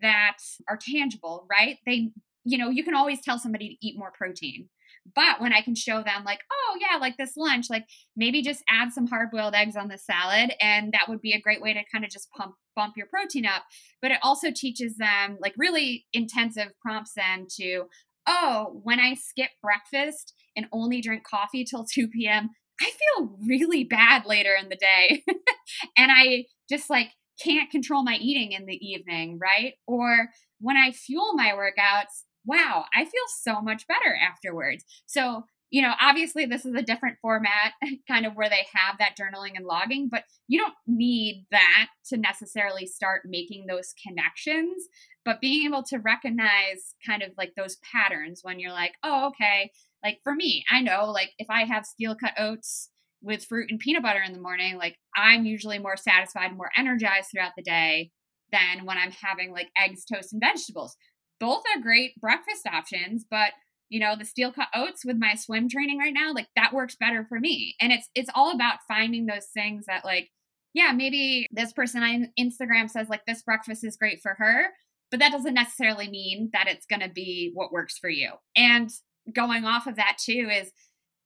that 0.00 0.38
are 0.68 0.78
tangible, 0.80 1.46
right? 1.50 1.78
They, 1.86 2.10
you 2.44 2.58
know, 2.58 2.70
you 2.70 2.84
can 2.84 2.94
always 2.94 3.20
tell 3.22 3.38
somebody 3.38 3.68
to 3.68 3.86
eat 3.86 3.98
more 3.98 4.12
protein. 4.16 4.68
But 5.14 5.40
when 5.40 5.52
I 5.52 5.62
can 5.62 5.74
show 5.74 6.02
them, 6.02 6.24
like, 6.24 6.40
oh, 6.52 6.78
yeah, 6.80 6.98
like 6.98 7.16
this 7.16 7.36
lunch, 7.36 7.66
like 7.70 7.86
maybe 8.16 8.42
just 8.42 8.62
add 8.68 8.92
some 8.92 9.06
hard 9.06 9.30
boiled 9.30 9.54
eggs 9.54 9.76
on 9.76 9.88
the 9.88 9.98
salad, 9.98 10.52
and 10.60 10.92
that 10.92 11.08
would 11.08 11.20
be 11.20 11.32
a 11.32 11.40
great 11.40 11.60
way 11.60 11.72
to 11.72 11.80
kind 11.92 12.04
of 12.04 12.10
just 12.10 12.30
pump 12.36 12.54
bump 12.76 12.94
your 12.96 13.06
protein 13.06 13.46
up. 13.46 13.64
But 14.00 14.10
it 14.12 14.18
also 14.22 14.48
teaches 14.54 14.96
them, 14.96 15.38
like, 15.40 15.54
really 15.56 16.06
intensive 16.12 16.72
prompts 16.80 17.14
them 17.14 17.46
to, 17.58 17.84
oh, 18.26 18.80
when 18.82 19.00
I 19.00 19.14
skip 19.14 19.50
breakfast 19.62 20.34
and 20.56 20.66
only 20.72 21.00
drink 21.00 21.24
coffee 21.28 21.64
till 21.64 21.84
2 21.92 22.08
p.m., 22.08 22.50
I 22.80 22.90
feel 22.90 23.36
really 23.46 23.84
bad 23.84 24.24
later 24.24 24.54
in 24.54 24.68
the 24.68 24.76
day. 24.76 25.22
and 25.96 26.10
I 26.10 26.44
just 26.68 26.88
like 26.88 27.08
can't 27.42 27.70
control 27.70 28.02
my 28.02 28.16
eating 28.16 28.52
in 28.52 28.66
the 28.66 28.78
evening, 28.86 29.38
right? 29.40 29.74
Or 29.86 30.28
when 30.60 30.76
I 30.76 30.92
fuel 30.92 31.34
my 31.34 31.52
workouts, 31.52 32.24
wow, 32.44 32.84
I 32.94 33.04
feel 33.04 33.22
so 33.42 33.60
much 33.60 33.86
better 33.86 34.16
afterwards. 34.16 34.84
So, 35.06 35.44
you 35.70 35.82
know, 35.82 35.92
obviously 36.00 36.46
this 36.46 36.64
is 36.64 36.74
a 36.74 36.82
different 36.82 37.18
format, 37.22 37.72
kind 38.08 38.26
of 38.26 38.34
where 38.34 38.48
they 38.48 38.66
have 38.74 38.98
that 38.98 39.14
journaling 39.18 39.52
and 39.54 39.66
logging, 39.66 40.08
but 40.10 40.24
you 40.48 40.58
don't 40.58 40.74
need 40.86 41.46
that 41.50 41.88
to 42.08 42.16
necessarily 42.16 42.86
start 42.86 43.22
making 43.24 43.66
those 43.66 43.94
connections. 44.06 44.88
But 45.24 45.40
being 45.40 45.66
able 45.66 45.82
to 45.84 45.98
recognize 45.98 46.94
kind 47.06 47.22
of 47.22 47.32
like 47.36 47.52
those 47.56 47.76
patterns 47.92 48.40
when 48.42 48.58
you're 48.58 48.72
like, 48.72 48.94
oh, 49.04 49.28
okay, 49.28 49.70
like 50.02 50.18
for 50.24 50.34
me, 50.34 50.64
I 50.70 50.80
know 50.80 51.10
like 51.10 51.32
if 51.38 51.50
I 51.50 51.64
have 51.64 51.84
steel 51.84 52.14
cut 52.14 52.32
oats 52.38 52.90
with 53.22 53.44
fruit 53.44 53.70
and 53.70 53.78
peanut 53.78 54.02
butter 54.02 54.22
in 54.22 54.32
the 54.32 54.40
morning, 54.40 54.76
like 54.76 54.96
I'm 55.16 55.44
usually 55.44 55.78
more 55.78 55.96
satisfied, 55.96 56.56
more 56.56 56.70
energized 56.76 57.28
throughout 57.30 57.52
the 57.56 57.62
day 57.62 58.10
than 58.52 58.84
when 58.84 58.98
I'm 58.98 59.12
having 59.12 59.52
like 59.52 59.68
eggs, 59.76 60.04
toast, 60.04 60.32
and 60.32 60.42
vegetables. 60.42 60.96
Both 61.38 61.62
are 61.74 61.80
great 61.80 62.20
breakfast 62.20 62.66
options, 62.66 63.24
but 63.30 63.52
you 63.88 63.98
know, 63.98 64.14
the 64.16 64.24
steel 64.24 64.52
cut 64.52 64.68
oats 64.74 65.04
with 65.04 65.16
my 65.18 65.34
swim 65.34 65.68
training 65.68 65.98
right 65.98 66.14
now, 66.14 66.32
like 66.32 66.46
that 66.54 66.72
works 66.72 66.96
better 66.98 67.26
for 67.28 67.40
me. 67.40 67.74
And 67.80 67.92
it's 67.92 68.08
it's 68.14 68.30
all 68.34 68.52
about 68.54 68.78
finding 68.86 69.26
those 69.26 69.46
things 69.52 69.86
that 69.86 70.04
like, 70.04 70.28
yeah, 70.74 70.92
maybe 70.92 71.46
this 71.50 71.72
person 71.72 72.02
on 72.02 72.28
Instagram 72.38 72.88
says 72.88 73.08
like 73.08 73.26
this 73.26 73.42
breakfast 73.42 73.84
is 73.84 73.96
great 73.96 74.20
for 74.22 74.34
her, 74.38 74.68
but 75.10 75.18
that 75.18 75.32
doesn't 75.32 75.54
necessarily 75.54 76.08
mean 76.08 76.50
that 76.52 76.68
it's 76.68 76.86
to 76.86 77.08
be 77.08 77.50
what 77.52 77.72
works 77.72 77.98
for 77.98 78.08
you. 78.08 78.30
And 78.56 78.88
going 79.34 79.64
off 79.64 79.86
of 79.86 79.96
that 79.96 80.18
too 80.24 80.48
is 80.50 80.70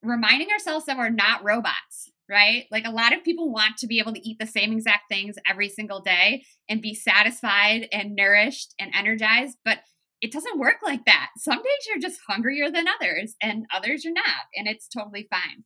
reminding 0.04 0.50
ourselves 0.50 0.86
that 0.86 0.96
we're 0.96 1.10
not 1.10 1.44
robots, 1.44 2.10
right? 2.28 2.64
Like 2.70 2.86
a 2.86 2.90
lot 2.90 3.12
of 3.12 3.24
people 3.24 3.52
want 3.52 3.76
to 3.78 3.86
be 3.86 3.98
able 3.98 4.12
to 4.12 4.28
eat 4.28 4.38
the 4.38 4.46
same 4.46 4.72
exact 4.72 5.04
things 5.10 5.36
every 5.48 5.68
single 5.68 6.00
day 6.00 6.44
and 6.68 6.80
be 6.80 6.94
satisfied 6.94 7.88
and 7.92 8.14
nourished 8.14 8.74
and 8.78 8.92
energized, 8.94 9.58
but 9.64 9.78
it 10.20 10.32
doesn't 10.32 10.58
work 10.58 10.76
like 10.82 11.04
that. 11.04 11.30
Some 11.36 11.58
days 11.58 11.86
you're 11.88 11.98
just 11.98 12.20
hungrier 12.26 12.70
than 12.70 12.86
others 12.88 13.34
and 13.42 13.66
others 13.74 14.04
you're 14.04 14.14
not, 14.14 14.46
and 14.56 14.66
it's 14.66 14.88
totally 14.88 15.26
fine. 15.28 15.64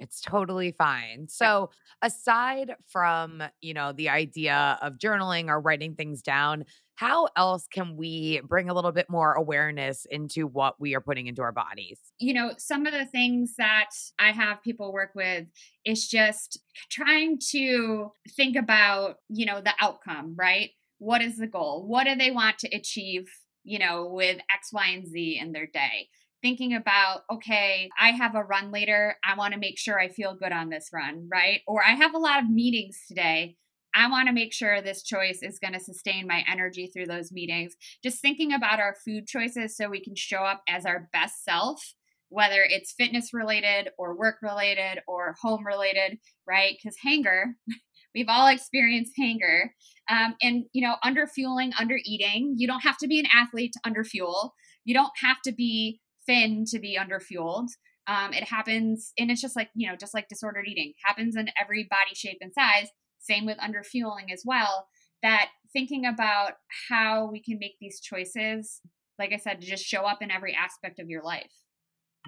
It's 0.00 0.20
totally 0.20 0.72
fine. 0.72 1.28
So, 1.28 1.70
aside 2.02 2.74
from, 2.86 3.42
you 3.60 3.74
know, 3.74 3.92
the 3.92 4.08
idea 4.08 4.78
of 4.82 4.94
journaling 4.94 5.48
or 5.48 5.60
writing 5.60 5.94
things 5.94 6.20
down, 6.20 6.64
how 6.96 7.28
else 7.36 7.66
can 7.72 7.96
we 7.96 8.40
bring 8.44 8.68
a 8.68 8.74
little 8.74 8.92
bit 8.92 9.10
more 9.10 9.32
awareness 9.32 10.06
into 10.10 10.46
what 10.46 10.80
we 10.80 10.94
are 10.94 11.00
putting 11.00 11.26
into 11.26 11.42
our 11.42 11.52
bodies? 11.52 11.98
You 12.18 12.34
know, 12.34 12.52
some 12.56 12.86
of 12.86 12.92
the 12.92 13.06
things 13.06 13.54
that 13.58 13.90
I 14.18 14.30
have 14.30 14.62
people 14.62 14.92
work 14.92 15.10
with 15.14 15.48
is 15.84 16.08
just 16.08 16.60
trying 16.90 17.38
to 17.50 18.12
think 18.36 18.56
about, 18.56 19.16
you 19.28 19.46
know, 19.46 19.60
the 19.60 19.74
outcome, 19.80 20.34
right? 20.36 20.70
What 20.98 21.22
is 21.22 21.36
the 21.36 21.48
goal? 21.48 21.86
What 21.86 22.04
do 22.04 22.14
they 22.14 22.30
want 22.30 22.58
to 22.60 22.68
achieve, 22.68 23.28
you 23.64 23.78
know, 23.78 24.06
with 24.06 24.38
X, 24.52 24.70
Y, 24.72 24.86
and 24.86 25.06
Z 25.06 25.38
in 25.40 25.52
their 25.52 25.66
day? 25.66 26.08
Thinking 26.44 26.74
about, 26.74 27.22
okay, 27.32 27.88
I 27.98 28.10
have 28.10 28.34
a 28.34 28.44
run 28.44 28.70
later. 28.70 29.16
I 29.24 29.34
want 29.34 29.54
to 29.54 29.58
make 29.58 29.78
sure 29.78 29.98
I 29.98 30.08
feel 30.08 30.36
good 30.36 30.52
on 30.52 30.68
this 30.68 30.90
run, 30.92 31.26
right? 31.32 31.62
Or 31.66 31.82
I 31.82 31.92
have 31.92 32.14
a 32.14 32.18
lot 32.18 32.42
of 32.42 32.50
meetings 32.50 32.98
today. 33.08 33.56
I 33.94 34.10
want 34.10 34.28
to 34.28 34.34
make 34.34 34.52
sure 34.52 34.82
this 34.82 35.02
choice 35.02 35.38
is 35.42 35.58
going 35.58 35.72
to 35.72 35.80
sustain 35.80 36.26
my 36.26 36.44
energy 36.46 36.88
through 36.88 37.06
those 37.06 37.32
meetings. 37.32 37.74
Just 38.02 38.20
thinking 38.20 38.52
about 38.52 38.78
our 38.78 38.94
food 39.06 39.26
choices 39.26 39.74
so 39.74 39.88
we 39.88 40.04
can 40.04 40.14
show 40.14 40.40
up 40.40 40.60
as 40.68 40.84
our 40.84 41.08
best 41.14 41.44
self, 41.44 41.94
whether 42.28 42.62
it's 42.62 42.92
fitness 42.92 43.32
related 43.32 43.88
or 43.96 44.14
work 44.14 44.36
related 44.42 45.00
or 45.08 45.36
home 45.40 45.64
related, 45.64 46.18
right? 46.46 46.74
Because 46.76 46.98
hanger, 47.02 47.54
we've 48.14 48.28
all 48.28 48.48
experienced 48.48 49.14
hanger. 49.16 49.72
Um, 50.10 50.34
and, 50.42 50.64
you 50.74 50.86
know, 50.86 50.96
under 51.02 51.26
fueling, 51.26 51.72
under 51.80 51.96
eating, 52.04 52.56
you 52.58 52.66
don't 52.66 52.82
have 52.82 52.98
to 52.98 53.08
be 53.08 53.18
an 53.18 53.28
athlete 53.34 53.72
to 53.72 53.80
under 53.86 54.04
fuel. 54.04 54.52
You 54.84 54.92
don't 54.92 55.12
have 55.22 55.40
to 55.46 55.52
be 55.52 56.00
thin 56.26 56.64
to 56.66 56.78
be 56.78 56.98
underfueled. 56.98 57.68
Um, 58.06 58.32
it 58.32 58.44
happens, 58.44 59.12
and 59.18 59.30
it's 59.30 59.40
just 59.40 59.56
like, 59.56 59.70
you 59.74 59.88
know, 59.88 59.96
just 59.96 60.14
like 60.14 60.28
disordered 60.28 60.66
eating 60.68 60.92
happens 61.04 61.36
in 61.36 61.48
every 61.60 61.86
body 61.90 62.14
shape 62.14 62.38
and 62.40 62.52
size. 62.52 62.88
Same 63.18 63.46
with 63.46 63.58
underfueling 63.58 64.32
as 64.32 64.42
well. 64.44 64.88
That 65.22 65.48
thinking 65.72 66.04
about 66.04 66.52
how 66.90 67.30
we 67.30 67.42
can 67.42 67.58
make 67.58 67.76
these 67.80 68.00
choices, 68.00 68.80
like 69.18 69.32
I 69.32 69.38
said, 69.38 69.60
to 69.60 69.66
just 69.66 69.84
show 69.84 70.02
up 70.02 70.20
in 70.20 70.30
every 70.30 70.54
aspect 70.54 70.98
of 70.98 71.08
your 71.08 71.22
life. 71.22 71.52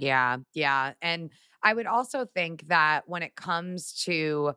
Yeah, 0.00 0.38
yeah. 0.54 0.92
And 1.02 1.30
I 1.62 1.74
would 1.74 1.86
also 1.86 2.26
think 2.26 2.68
that 2.68 3.02
when 3.06 3.22
it 3.22 3.36
comes 3.36 3.92
to 4.04 4.52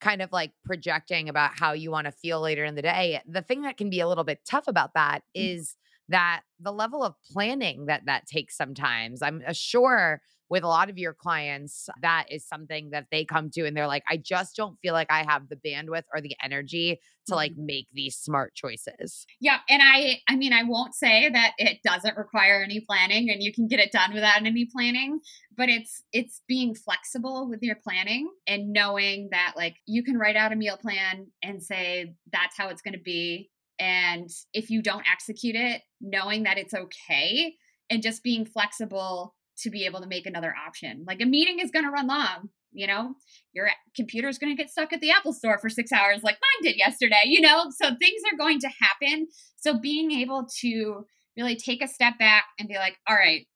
kind 0.00 0.22
of 0.22 0.32
like 0.32 0.52
projecting 0.64 1.28
about 1.28 1.58
how 1.58 1.72
you 1.72 1.90
want 1.90 2.06
to 2.06 2.12
feel 2.12 2.40
later 2.40 2.64
in 2.64 2.74
the 2.74 2.82
day, 2.82 3.20
the 3.26 3.42
thing 3.42 3.62
that 3.62 3.76
can 3.76 3.90
be 3.90 4.00
a 4.00 4.08
little 4.08 4.24
bit 4.24 4.40
tough 4.48 4.68
about 4.68 4.94
that 4.94 5.20
mm. 5.36 5.54
is 5.54 5.76
that 6.08 6.42
the 6.60 6.72
level 6.72 7.02
of 7.02 7.14
planning 7.32 7.86
that 7.86 8.06
that 8.06 8.26
takes 8.26 8.56
sometimes. 8.56 9.22
I'm 9.22 9.42
uh, 9.46 9.52
sure 9.52 10.20
with 10.48 10.62
a 10.62 10.68
lot 10.68 10.88
of 10.88 10.98
your 10.98 11.12
clients, 11.12 11.88
that 12.02 12.26
is 12.30 12.46
something 12.46 12.90
that 12.90 13.06
they 13.10 13.24
come 13.24 13.50
to 13.50 13.66
and 13.66 13.76
they're 13.76 13.86
like, 13.86 14.04
I 14.08 14.16
just 14.16 14.54
don't 14.54 14.78
feel 14.80 14.92
like 14.92 15.10
I 15.10 15.24
have 15.28 15.48
the 15.48 15.56
bandwidth 15.56 16.04
or 16.14 16.20
the 16.20 16.36
energy 16.42 17.00
to 17.26 17.34
like 17.34 17.52
mm-hmm. 17.52 17.66
make 17.66 17.88
these 17.92 18.16
smart 18.16 18.54
choices. 18.54 19.26
Yeah. 19.40 19.58
And 19.68 19.82
I, 19.82 20.20
I 20.28 20.36
mean, 20.36 20.52
I 20.52 20.62
won't 20.62 20.94
say 20.94 21.28
that 21.28 21.52
it 21.58 21.78
doesn't 21.84 22.16
require 22.16 22.62
any 22.62 22.80
planning 22.80 23.28
and 23.30 23.42
you 23.42 23.52
can 23.52 23.66
get 23.66 23.80
it 23.80 23.90
done 23.90 24.14
without 24.14 24.46
any 24.46 24.68
planning, 24.72 25.18
but 25.56 25.68
it's, 25.68 26.04
it's 26.12 26.40
being 26.46 26.74
flexible 26.76 27.48
with 27.48 27.60
your 27.62 27.76
planning 27.76 28.30
and 28.46 28.72
knowing 28.72 29.30
that 29.32 29.54
like 29.56 29.76
you 29.86 30.04
can 30.04 30.16
write 30.16 30.36
out 30.36 30.52
a 30.52 30.56
meal 30.56 30.76
plan 30.76 31.26
and 31.42 31.62
say, 31.62 32.14
that's 32.32 32.56
how 32.56 32.68
it's 32.68 32.82
going 32.82 32.94
to 32.94 33.00
be. 33.00 33.50
And 33.78 34.30
if 34.52 34.70
you 34.70 34.82
don't 34.82 35.06
execute 35.10 35.54
it, 35.54 35.82
knowing 36.00 36.44
that 36.44 36.58
it's 36.58 36.74
okay 36.74 37.54
and 37.90 38.02
just 38.02 38.22
being 38.22 38.44
flexible 38.44 39.34
to 39.58 39.70
be 39.70 39.86
able 39.86 40.00
to 40.00 40.06
make 40.06 40.26
another 40.26 40.54
option. 40.66 41.04
Like 41.06 41.20
a 41.20 41.26
meeting 41.26 41.60
is 41.60 41.70
going 41.70 41.84
to 41.84 41.90
run 41.90 42.06
long, 42.06 42.50
you 42.72 42.86
know, 42.86 43.14
your 43.52 43.68
computer 43.94 44.28
is 44.28 44.38
going 44.38 44.54
to 44.54 44.62
get 44.62 44.70
stuck 44.70 44.92
at 44.92 45.00
the 45.00 45.10
Apple 45.10 45.32
store 45.32 45.58
for 45.58 45.68
six 45.68 45.92
hours, 45.92 46.22
like 46.22 46.36
mine 46.36 46.70
did 46.70 46.76
yesterday, 46.76 47.22
you 47.24 47.40
know, 47.40 47.70
so 47.70 47.88
things 47.96 48.22
are 48.30 48.36
going 48.36 48.60
to 48.60 48.68
happen. 48.80 49.28
So 49.56 49.78
being 49.78 50.12
able 50.12 50.46
to 50.60 51.06
really 51.36 51.56
take 51.56 51.82
a 51.82 51.88
step 51.88 52.18
back 52.18 52.44
and 52.58 52.68
be 52.68 52.76
like, 52.76 52.96
all 53.08 53.16
right, 53.16 53.46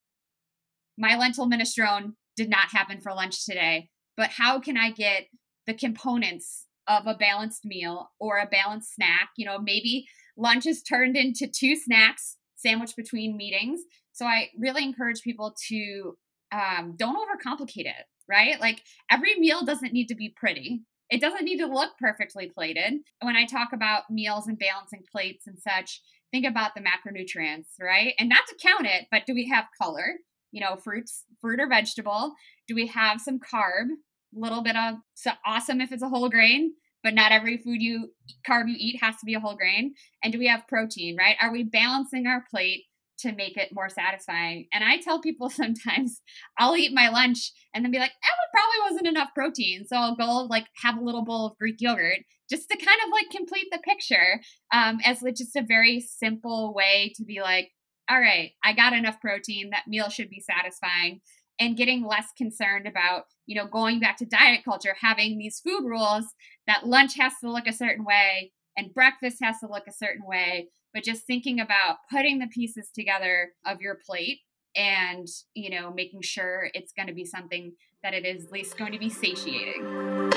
my 0.96 1.16
lentil 1.16 1.48
minestrone 1.48 2.14
did 2.36 2.48
not 2.48 2.70
happen 2.70 3.00
for 3.00 3.12
lunch 3.12 3.44
today, 3.44 3.90
but 4.16 4.30
how 4.30 4.58
can 4.58 4.76
I 4.76 4.90
get 4.90 5.26
the 5.66 5.74
components 5.74 6.66
of 6.90 7.06
a 7.06 7.14
balanced 7.14 7.64
meal 7.64 8.10
or 8.18 8.38
a 8.38 8.46
balanced 8.46 8.94
snack? 8.94 9.30
You 9.36 9.46
know, 9.46 9.58
maybe 9.58 10.06
lunch 10.36 10.66
is 10.66 10.82
turned 10.82 11.16
into 11.16 11.46
two 11.46 11.76
snacks 11.76 12.36
sandwiched 12.56 12.96
between 12.96 13.36
meetings 13.36 13.80
so 14.20 14.26
I 14.26 14.50
really 14.58 14.84
encourage 14.84 15.22
people 15.22 15.54
to 15.68 16.14
um, 16.52 16.94
don't 16.98 17.16
overcomplicate 17.16 17.86
it, 17.86 18.04
right? 18.28 18.60
Like 18.60 18.82
every 19.10 19.38
meal 19.38 19.64
doesn't 19.64 19.94
need 19.94 20.08
to 20.08 20.14
be 20.14 20.34
pretty. 20.36 20.82
It 21.08 21.22
doesn't 21.22 21.44
need 21.44 21.56
to 21.56 21.66
look 21.66 21.92
perfectly 21.98 22.50
plated. 22.54 23.00
When 23.22 23.34
I 23.34 23.46
talk 23.46 23.70
about 23.72 24.10
meals 24.10 24.46
and 24.46 24.58
balancing 24.58 25.04
plates 25.10 25.46
and 25.46 25.58
such, 25.58 26.02
think 26.32 26.46
about 26.46 26.72
the 26.74 26.82
macronutrients, 26.82 27.68
right? 27.80 28.12
And 28.18 28.28
not 28.28 28.46
to 28.48 28.56
count 28.62 28.86
it, 28.86 29.06
but 29.10 29.24
do 29.26 29.32
we 29.32 29.48
have 29.48 29.68
color? 29.80 30.16
You 30.52 30.60
know, 30.60 30.76
fruits, 30.76 31.24
fruit 31.40 31.58
or 31.58 31.66
vegetable? 31.66 32.34
Do 32.68 32.74
we 32.74 32.88
have 32.88 33.22
some 33.22 33.38
carb? 33.38 33.86
Little 34.32 34.62
bit 34.62 34.76
of 34.76 34.96
so 35.14 35.32
awesome 35.44 35.80
if 35.80 35.92
it's 35.92 36.02
a 36.02 36.08
whole 36.08 36.28
grain, 36.28 36.72
but 37.02 37.14
not 37.14 37.32
every 37.32 37.56
food 37.56 37.82
you 37.82 38.10
carb 38.48 38.68
you 38.68 38.76
eat 38.78 39.00
has 39.02 39.16
to 39.16 39.26
be 39.26 39.34
a 39.34 39.40
whole 39.40 39.56
grain. 39.56 39.94
And 40.22 40.32
do 40.32 40.38
we 40.38 40.46
have 40.46 40.68
protein, 40.68 41.16
right? 41.16 41.36
Are 41.40 41.52
we 41.52 41.64
balancing 41.64 42.26
our 42.26 42.44
plate 42.50 42.84
to 43.20 43.32
make 43.32 43.56
it 43.56 43.72
more 43.72 43.88
satisfying. 43.88 44.66
And 44.72 44.82
I 44.82 44.96
tell 44.98 45.20
people 45.20 45.50
sometimes 45.50 46.20
I'll 46.58 46.76
eat 46.76 46.92
my 46.92 47.08
lunch 47.08 47.52
and 47.74 47.84
then 47.84 47.92
be 47.92 47.98
like, 47.98 48.12
oh, 48.24 48.28
it 48.28 48.52
probably 48.52 48.90
wasn't 48.90 49.08
enough 49.08 49.34
protein. 49.34 49.84
So 49.86 49.96
I'll 49.96 50.16
go 50.16 50.46
like 50.48 50.66
have 50.76 50.96
a 50.96 51.04
little 51.04 51.24
bowl 51.24 51.46
of 51.46 51.58
Greek 51.58 51.76
yogurt 51.80 52.18
just 52.48 52.68
to 52.70 52.76
kind 52.76 52.98
of 53.06 53.12
like 53.12 53.30
complete 53.30 53.68
the 53.70 53.78
picture 53.78 54.40
um, 54.72 54.98
as 55.04 55.22
just 55.36 55.56
a 55.56 55.62
very 55.62 56.00
simple 56.00 56.74
way 56.74 57.12
to 57.16 57.24
be 57.24 57.40
like, 57.40 57.70
all 58.10 58.20
right, 58.20 58.52
I 58.64 58.72
got 58.72 58.92
enough 58.92 59.20
protein. 59.20 59.70
That 59.70 59.86
meal 59.86 60.08
should 60.08 60.30
be 60.30 60.40
satisfying. 60.40 61.20
And 61.60 61.76
getting 61.76 62.06
less 62.06 62.28
concerned 62.38 62.88
about, 62.88 63.24
you 63.44 63.54
know, 63.54 63.66
going 63.66 64.00
back 64.00 64.16
to 64.16 64.24
diet 64.24 64.64
culture, 64.64 64.96
having 64.98 65.36
these 65.36 65.60
food 65.60 65.84
rules 65.84 66.24
that 66.66 66.86
lunch 66.86 67.18
has 67.18 67.34
to 67.42 67.52
look 67.52 67.66
a 67.66 67.72
certain 67.72 68.04
way 68.04 68.52
and 68.78 68.94
breakfast 68.94 69.36
has 69.42 69.60
to 69.60 69.68
look 69.68 69.86
a 69.86 69.92
certain 69.92 70.26
way 70.26 70.68
but 70.92 71.04
just 71.04 71.26
thinking 71.26 71.60
about 71.60 71.96
putting 72.10 72.38
the 72.38 72.46
pieces 72.48 72.90
together 72.94 73.50
of 73.66 73.80
your 73.80 73.98
plate 74.06 74.40
and 74.76 75.26
you 75.54 75.70
know 75.70 75.92
making 75.92 76.22
sure 76.22 76.70
it's 76.74 76.92
going 76.92 77.08
to 77.08 77.14
be 77.14 77.24
something 77.24 77.72
that 78.02 78.14
it 78.14 78.24
is 78.24 78.50
least 78.50 78.78
going 78.78 78.92
to 78.92 78.98
be 78.98 79.10
satiating. 79.10 80.30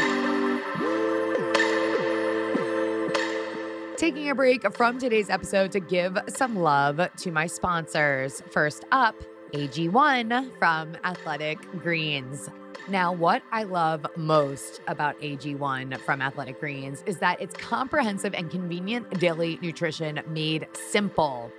Taking 3.95 4.29
a 4.29 4.35
break 4.35 4.69
from 4.75 4.99
today's 4.99 5.29
episode 5.29 5.71
to 5.71 5.79
give 5.79 6.17
some 6.27 6.57
love 6.57 6.99
to 7.17 7.31
my 7.31 7.47
sponsors. 7.47 8.41
First 8.51 8.83
up 8.91 9.15
AG1 9.53 10.57
from 10.57 10.97
Athletic 11.03 11.59
Greens. 11.83 12.49
Now, 12.87 13.13
what 13.13 13.43
I 13.51 13.63
love 13.63 14.03
most 14.15 14.81
about 14.87 15.19
AG1 15.21 15.99
from 15.99 16.23
Athletic 16.23 16.59
Greens 16.59 17.03
is 17.05 17.19
that 17.19 17.39
it's 17.39 17.55
comprehensive 17.57 18.33
and 18.33 18.49
convenient 18.49 19.19
daily 19.19 19.59
nutrition 19.61 20.19
made 20.27 20.67
simple 20.73 21.51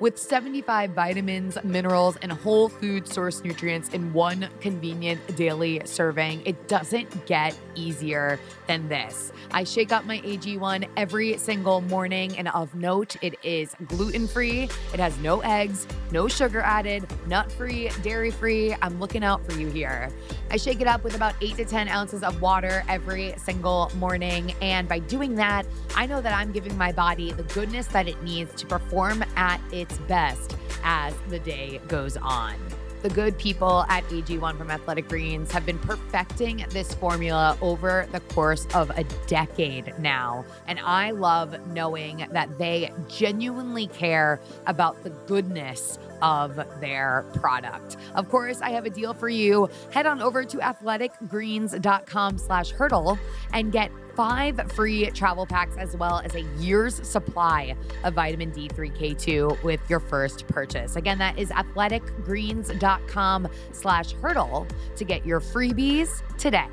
with 0.00 0.18
75 0.18 0.90
vitamins, 0.90 1.58
minerals, 1.64 2.16
and 2.22 2.30
whole 2.32 2.68
food 2.68 3.08
source 3.08 3.42
nutrients 3.42 3.90
in 3.90 4.12
one 4.12 4.48
convenient 4.60 5.36
daily 5.36 5.82
serving. 5.84 6.42
It 6.46 6.68
doesn't 6.68 7.26
get 7.26 7.56
easier 7.74 8.38
than 8.66 8.88
this. 8.88 9.32
I 9.50 9.64
shake 9.64 9.92
up 9.92 10.04
my 10.04 10.18
AG1 10.20 10.88
every 10.96 11.36
single 11.38 11.80
morning, 11.82 12.36
and 12.38 12.48
of 12.48 12.74
note, 12.74 13.16
it 13.22 13.34
is 13.42 13.74
gluten 13.86 14.28
free. 14.28 14.64
It 14.92 15.00
has 15.00 15.16
no 15.18 15.40
eggs, 15.40 15.86
no 16.12 16.28
sugar 16.28 16.60
added, 16.60 17.06
nut 17.26 17.50
free, 17.50 17.90
dairy 18.02 18.30
free. 18.30 18.74
I'm 18.82 19.00
looking 19.00 19.24
out 19.24 19.44
for 19.44 19.58
you 19.58 19.68
here. 19.68 20.10
I 20.50 20.56
shake 20.56 20.80
it 20.80 20.86
up 20.86 21.04
with 21.04 21.14
about 21.14 21.34
eight 21.40 21.56
to 21.56 21.64
10 21.64 21.88
ounces 21.88 22.22
of 22.22 22.40
water 22.40 22.84
every 22.88 23.34
single 23.36 23.90
morning. 23.96 24.54
And 24.62 24.88
by 24.88 24.98
doing 25.00 25.34
that, 25.36 25.66
I 25.94 26.06
know 26.06 26.20
that 26.20 26.32
I'm 26.32 26.52
giving 26.52 26.76
my 26.78 26.92
body 26.92 27.32
the 27.32 27.42
goodness 27.44 27.86
that 27.88 28.08
it 28.08 28.22
needs 28.22 28.54
to 28.54 28.66
perform 28.66 29.24
at 29.36 29.60
its 29.72 29.87
best 30.06 30.56
as 30.84 31.14
the 31.28 31.38
day 31.38 31.80
goes 31.88 32.16
on. 32.18 32.54
The 33.02 33.08
good 33.10 33.38
people 33.38 33.84
at 33.88 34.02
AG1 34.08 34.58
from 34.58 34.72
Athletic 34.72 35.08
Greens 35.08 35.52
have 35.52 35.64
been 35.64 35.78
perfecting 35.78 36.66
this 36.70 36.92
formula 36.94 37.56
over 37.62 38.08
the 38.10 38.18
course 38.20 38.66
of 38.74 38.90
a 38.90 39.04
decade 39.28 39.96
now. 40.00 40.44
And 40.66 40.80
I 40.80 41.12
love 41.12 41.54
knowing 41.68 42.26
that 42.32 42.58
they 42.58 42.92
genuinely 43.06 43.86
care 43.86 44.40
about 44.66 45.04
the 45.04 45.10
goodness 45.10 46.00
of 46.22 46.56
their 46.80 47.24
product. 47.34 47.96
Of 48.14 48.28
course, 48.28 48.60
I 48.60 48.70
have 48.70 48.84
a 48.86 48.90
deal 48.90 49.14
for 49.14 49.28
you. 49.28 49.68
Head 49.90 50.06
on 50.06 50.22
over 50.22 50.44
to 50.44 50.56
athleticgreens.com 50.58 52.38
slash 52.38 52.70
hurdle 52.70 53.18
and 53.52 53.72
get 53.72 53.90
five 54.18 54.60
free 54.72 55.08
travel 55.10 55.46
packs 55.46 55.76
as 55.76 55.96
well 55.96 56.20
as 56.24 56.34
a 56.34 56.40
year's 56.58 57.06
supply 57.06 57.76
of 58.02 58.14
vitamin 58.14 58.50
D3K2 58.50 59.62
with 59.62 59.80
your 59.88 60.00
first 60.00 60.44
purchase. 60.48 60.96
Again, 60.96 61.18
that 61.18 61.38
is 61.38 61.50
athleticgreens.com 61.50 63.48
slash 63.70 64.12
hurdle 64.14 64.66
to 64.96 65.04
get 65.04 65.24
your 65.24 65.40
freebies 65.40 66.22
today. 66.36 66.66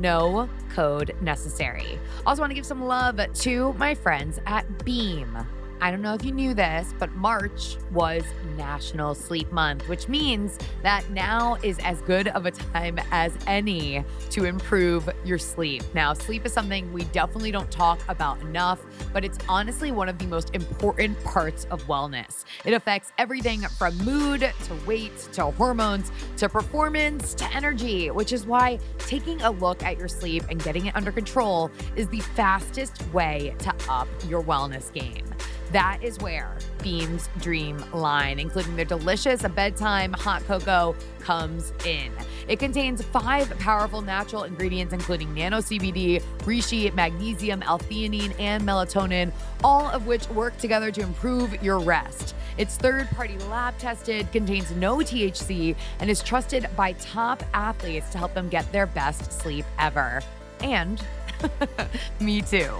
No 0.00 0.48
code 0.70 1.14
necessary. 1.20 1.98
Also 2.24 2.40
want 2.40 2.50
to 2.50 2.54
give 2.54 2.64
some 2.64 2.82
love 2.82 3.20
to 3.34 3.72
my 3.74 3.94
friends 3.94 4.40
at 4.46 4.84
Beam. 4.84 5.36
I 5.80 5.92
don't 5.92 6.02
know 6.02 6.14
if 6.14 6.24
you 6.24 6.32
knew 6.32 6.54
this, 6.54 6.92
but 6.98 7.12
March 7.12 7.76
was 7.92 8.24
National 8.56 9.14
Sleep 9.14 9.50
Month, 9.52 9.88
which 9.88 10.08
means 10.08 10.58
that 10.82 11.08
now 11.10 11.56
is 11.62 11.78
as 11.80 12.00
good 12.02 12.28
of 12.28 12.46
a 12.46 12.50
time 12.50 12.98
as 13.12 13.32
any 13.46 14.04
to 14.30 14.44
improve 14.44 15.08
your 15.24 15.38
sleep. 15.38 15.84
Now, 15.94 16.14
sleep 16.14 16.44
is 16.44 16.52
something 16.52 16.92
we 16.92 17.04
definitely 17.04 17.52
don't 17.52 17.70
talk 17.70 18.00
about 18.08 18.40
enough, 18.40 18.84
but 19.12 19.24
it's 19.24 19.38
honestly 19.48 19.92
one 19.92 20.08
of 20.08 20.18
the 20.18 20.26
most 20.26 20.52
important 20.54 21.22
parts 21.22 21.66
of 21.70 21.84
wellness. 21.84 22.44
It 22.64 22.74
affects 22.74 23.12
everything 23.16 23.60
from 23.60 23.96
mood 23.98 24.40
to 24.40 24.74
weight 24.86 25.16
to 25.32 25.44
hormones 25.52 26.10
to 26.38 26.48
performance 26.48 27.34
to 27.34 27.44
energy, 27.54 28.10
which 28.10 28.32
is 28.32 28.46
why 28.46 28.80
taking 28.98 29.40
a 29.42 29.50
look 29.50 29.84
at 29.84 29.96
your 29.96 30.08
sleep 30.08 30.42
and 30.50 30.62
getting 30.62 30.86
it 30.86 30.96
under 30.96 31.12
control 31.12 31.70
is 31.94 32.08
the 32.08 32.20
fastest 32.20 33.02
way 33.12 33.54
to 33.60 33.72
up 33.88 34.08
your 34.28 34.42
wellness 34.42 34.92
game. 34.92 35.27
That 35.72 35.98
is 36.02 36.18
where 36.18 36.56
Beam's 36.82 37.28
Dream 37.40 37.82
line, 37.92 38.38
including 38.38 38.76
their 38.76 38.84
delicious 38.84 39.42
bedtime 39.42 40.12
hot 40.12 40.42
cocoa, 40.44 40.96
comes 41.20 41.72
in. 41.84 42.10
It 42.46 42.58
contains 42.58 43.02
five 43.02 43.50
powerful 43.58 44.00
natural 44.00 44.44
ingredients, 44.44 44.94
including 44.94 45.34
nano 45.34 45.58
CBD, 45.58 46.22
reishi, 46.38 46.94
magnesium, 46.94 47.62
L-theanine, 47.62 48.34
and 48.40 48.62
melatonin, 48.62 49.32
all 49.62 49.86
of 49.88 50.06
which 50.06 50.26
work 50.30 50.56
together 50.56 50.90
to 50.90 51.02
improve 51.02 51.62
your 51.62 51.78
rest. 51.78 52.34
It's 52.56 52.76
third 52.76 53.08
party 53.10 53.36
lab 53.50 53.76
tested, 53.78 54.32
contains 54.32 54.70
no 54.72 54.96
THC, 54.96 55.76
and 56.00 56.08
is 56.08 56.22
trusted 56.22 56.66
by 56.76 56.92
top 56.94 57.42
athletes 57.52 58.08
to 58.10 58.18
help 58.18 58.32
them 58.32 58.48
get 58.48 58.70
their 58.72 58.86
best 58.86 59.32
sleep 59.32 59.66
ever. 59.78 60.22
And 60.60 61.00
Me 62.20 62.42
too. 62.42 62.70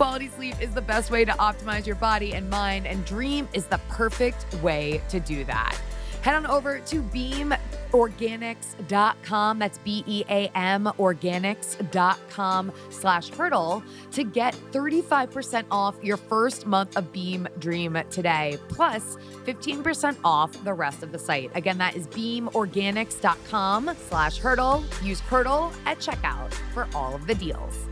Quality 0.00 0.28
sleep 0.28 0.54
is 0.62 0.72
the 0.72 0.80
best 0.80 1.10
way 1.10 1.26
to 1.26 1.32
optimize 1.32 1.84
your 1.84 1.96
body 1.96 2.32
and 2.32 2.48
mind, 2.48 2.86
and 2.86 3.04
Dream 3.04 3.46
is 3.52 3.66
the 3.66 3.76
perfect 3.90 4.50
way 4.62 5.02
to 5.10 5.20
do 5.20 5.44
that. 5.44 5.78
Head 6.22 6.36
on 6.36 6.46
over 6.46 6.80
to 6.80 7.02
beamorganics.com. 7.02 9.58
That's 9.58 9.76
B 9.76 10.02
E 10.06 10.24
A 10.30 10.50
M 10.54 10.84
organics.com 10.98 12.72
slash 12.88 13.28
hurdle 13.28 13.82
to 14.12 14.24
get 14.24 14.54
35% 14.72 15.66
off 15.70 16.02
your 16.02 16.16
first 16.16 16.64
month 16.64 16.96
of 16.96 17.12
Beam 17.12 17.46
Dream 17.58 17.98
today, 18.10 18.56
plus 18.70 19.18
15% 19.44 20.16
off 20.24 20.64
the 20.64 20.72
rest 20.72 21.02
of 21.02 21.12
the 21.12 21.18
site. 21.18 21.50
Again, 21.54 21.76
that 21.76 21.94
is 21.94 22.06
beamorganics.com 22.06 23.90
slash 24.08 24.38
hurdle. 24.38 24.82
Use 25.02 25.20
hurdle 25.20 25.70
at 25.84 25.98
checkout 25.98 26.54
for 26.72 26.88
all 26.94 27.14
of 27.14 27.26
the 27.26 27.34
deals. 27.34 27.84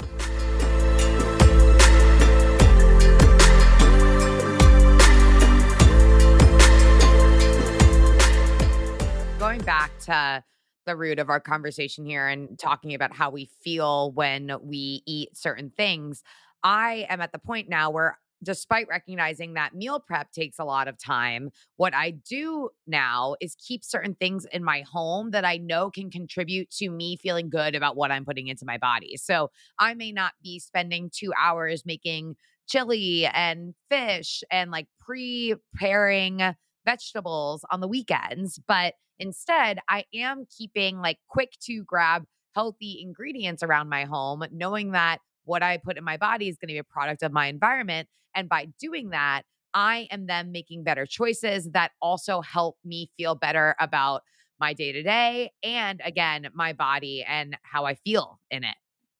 Going 9.59 9.67
back 9.67 9.99
to 9.99 10.45
the 10.87 10.95
root 10.95 11.19
of 11.19 11.29
our 11.29 11.41
conversation 11.41 12.05
here 12.05 12.29
and 12.29 12.57
talking 12.59 12.95
about 12.95 13.13
how 13.13 13.29
we 13.29 13.51
feel 13.65 14.13
when 14.13 14.53
we 14.63 15.03
eat 15.05 15.37
certain 15.37 15.73
things, 15.77 16.23
I 16.63 17.07
am 17.09 17.21
at 17.21 17.33
the 17.33 17.41
point 17.41 17.69
now 17.69 17.91
where 17.91 18.19
despite 18.45 18.87
recognizing 18.89 19.55
that 19.55 19.75
meal 19.75 19.99
prep 19.99 20.31
takes 20.31 20.61
a 20.61 20.65
lot 20.65 20.87
of 20.87 20.97
time, 20.97 21.51
what 21.77 21.93
I 21.93 22.11
do 22.13 22.71
now 22.87 23.35
is 23.41 23.57
keep 23.57 23.83
certain 23.83 24.15
things 24.15 24.47
in 24.53 24.63
my 24.63 24.83
home 24.83 25.33
that 25.33 25.45
I 25.45 25.57
know 25.57 25.91
can 25.91 26.09
contribute 26.09 26.71
to 26.73 26.89
me 26.89 27.17
feeling 27.17 27.51
good 27.51 27.75
about 27.75 27.97
what 27.97 28.13
I'm 28.13 28.25
putting 28.25 28.47
into 28.47 28.65
my 28.65 28.79
body. 28.79 29.17
So 29.17 29.51
I 29.79 29.95
may 29.95 30.13
not 30.13 30.35
be 30.41 30.61
spending 30.61 31.11
two 31.13 31.33
hours 31.37 31.85
making 31.85 32.37
chili 32.69 33.27
and 33.27 33.75
fish 33.91 34.45
and 34.53 34.71
like 34.71 34.87
preparing 35.01 36.55
vegetables 36.85 37.65
on 37.71 37.81
the 37.81 37.89
weekends, 37.89 38.61
but 38.67 38.95
Instead, 39.19 39.79
I 39.89 40.05
am 40.15 40.47
keeping 40.57 40.99
like 40.99 41.19
quick 41.29 41.53
to 41.63 41.83
grab 41.85 42.25
healthy 42.55 43.01
ingredients 43.03 43.63
around 43.63 43.89
my 43.89 44.05
home, 44.05 44.45
knowing 44.53 44.93
that 44.93 45.19
what 45.45 45.63
I 45.63 45.79
put 45.79 45.99
in 45.99 46.05
my 46.05 46.17
body 46.17 46.49
is 46.49 46.57
going 46.57 46.69
to 46.69 46.75
be 46.75 46.79
a 46.79 46.85
product 46.85 47.23
of 47.23 47.33
my 47.33 47.47
environment. 47.47 48.09
And 48.35 48.49
by 48.49 48.69
doing 48.79 49.11
that, 49.11 49.43
I 49.75 50.09
am 50.11 50.27
then 50.27 50.53
making 50.53 50.85
better 50.85 51.07
choices 51.07 51.71
that 51.73 51.93
also 52.01 52.41
help 52.41 52.77
me 52.85 53.11
feel 53.17 53.35
better 53.35 53.75
about 53.81 54.23
my 54.61 54.73
day 54.73 54.93
to 54.93 55.03
day 55.03 55.53
and 55.63 56.01
again, 56.05 56.49
my 56.53 56.73
body 56.73 57.25
and 57.27 57.57
how 57.63 57.85
I 57.85 57.95
feel 57.95 58.41
in 58.51 58.65
it. 58.65 58.75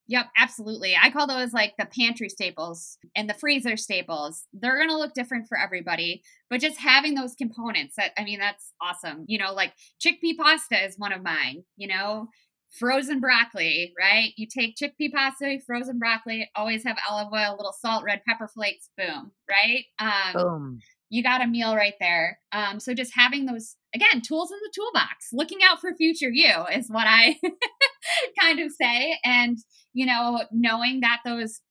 Yep, 0.09 0.25
absolutely. 0.37 0.95
I 0.99 1.11
call 1.11 1.27
those 1.27 1.53
like 1.53 1.75
the 1.77 1.85
pantry 1.85 2.29
staples 2.29 2.97
and 3.15 3.29
the 3.29 3.35
freezer 3.35 3.77
staples. 3.77 4.47
They're 4.53 4.77
going 4.77 4.89
to 4.89 4.97
look 4.97 5.13
different 5.13 5.47
for 5.47 5.55
everybody, 5.55 6.23
but 6.49 6.59
just 6.59 6.79
having 6.79 7.13
those 7.13 7.35
components, 7.35 7.95
that, 7.95 8.11
I 8.17 8.23
mean, 8.23 8.39
that's 8.39 8.73
awesome. 8.81 9.25
You 9.27 9.37
know, 9.37 9.53
like 9.53 9.73
chickpea 10.03 10.35
pasta 10.35 10.83
is 10.83 10.97
one 10.97 11.13
of 11.13 11.21
mine, 11.21 11.63
you 11.77 11.87
know, 11.87 12.27
frozen 12.71 13.19
broccoli, 13.19 13.93
right? 13.99 14.33
You 14.35 14.47
take 14.47 14.75
chickpea 14.75 15.13
pasta, 15.13 15.59
frozen 15.67 15.99
broccoli, 15.99 16.49
always 16.55 16.83
have 16.85 16.97
olive 17.07 17.31
oil, 17.31 17.55
little 17.55 17.75
salt, 17.79 18.03
red 18.03 18.23
pepper 18.27 18.47
flakes, 18.47 18.89
boom, 18.97 19.31
right? 19.47 19.85
Um, 19.99 20.33
boom. 20.33 20.79
You 21.11 21.21
got 21.21 21.43
a 21.43 21.47
meal 21.47 21.75
right 21.75 21.95
there. 21.99 22.39
Um, 22.51 22.79
so 22.79 22.95
just 22.95 23.13
having 23.15 23.45
those 23.45 23.75
again, 23.93 24.21
tools 24.21 24.51
in 24.51 24.57
the 24.61 24.71
toolbox, 24.73 25.29
looking 25.33 25.59
out 25.63 25.79
for 25.81 25.93
future 25.93 26.29
you 26.31 26.65
is 26.71 26.89
what 26.89 27.05
I 27.07 27.39
kind 28.39 28.59
of 28.59 28.71
say. 28.71 29.17
And, 29.23 29.57
you 29.93 30.05
know, 30.05 30.43
knowing 30.51 31.01
that 31.01 31.19
those 31.25 31.61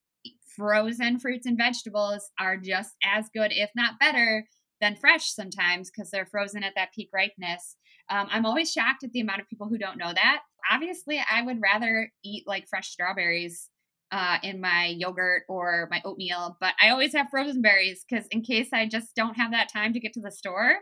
frozen 0.56 1.18
fruits 1.18 1.46
and 1.46 1.56
vegetables 1.56 2.30
are 2.40 2.56
just 2.56 2.94
as 3.04 3.28
good, 3.34 3.52
if 3.52 3.70
not 3.76 4.00
better, 4.00 4.46
than 4.80 4.96
fresh 4.96 5.26
sometimes 5.26 5.90
because 5.90 6.10
they're 6.10 6.26
frozen 6.26 6.62
at 6.62 6.74
that 6.76 6.92
peak 6.94 7.10
ripeness. 7.12 7.76
Um, 8.10 8.28
I'm 8.30 8.46
always 8.46 8.72
shocked 8.72 9.04
at 9.04 9.12
the 9.12 9.20
amount 9.20 9.40
of 9.40 9.48
people 9.48 9.68
who 9.68 9.78
don't 9.78 9.98
know 9.98 10.12
that. 10.12 10.42
Obviously, 10.70 11.22
I 11.30 11.42
would 11.42 11.60
rather 11.60 12.10
eat 12.24 12.44
like 12.46 12.68
fresh 12.68 12.88
strawberries 12.88 13.68
uh, 14.10 14.38
in 14.42 14.60
my 14.60 14.86
yogurt 14.96 15.42
or 15.48 15.88
my 15.90 16.00
oatmeal, 16.04 16.56
but 16.60 16.74
I 16.82 16.90
always 16.90 17.12
have 17.14 17.28
frozen 17.30 17.60
berries 17.60 18.04
because 18.08 18.26
in 18.30 18.42
case 18.42 18.68
I 18.72 18.86
just 18.86 19.14
don't 19.14 19.36
have 19.36 19.50
that 19.50 19.70
time 19.72 19.92
to 19.92 20.00
get 20.00 20.14
to 20.14 20.20
the 20.20 20.30
store, 20.30 20.76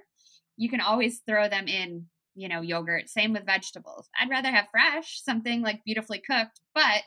you 0.56 0.68
can 0.68 0.80
always 0.80 1.20
throw 1.26 1.48
them 1.48 1.66
in, 1.66 2.06
you 2.37 2.49
know, 2.49 2.61
yogurt. 2.61 3.09
Same 3.09 3.33
with 3.33 3.46
vegetables. 3.46 4.09
I'd 4.20 4.31
rather 4.31 4.51
have 4.51 4.68
fresh, 4.70 5.22
something 5.25 5.62
like 5.62 5.85
beautifully 5.85 6.20
cooked, 6.20 6.61
but 6.75 7.03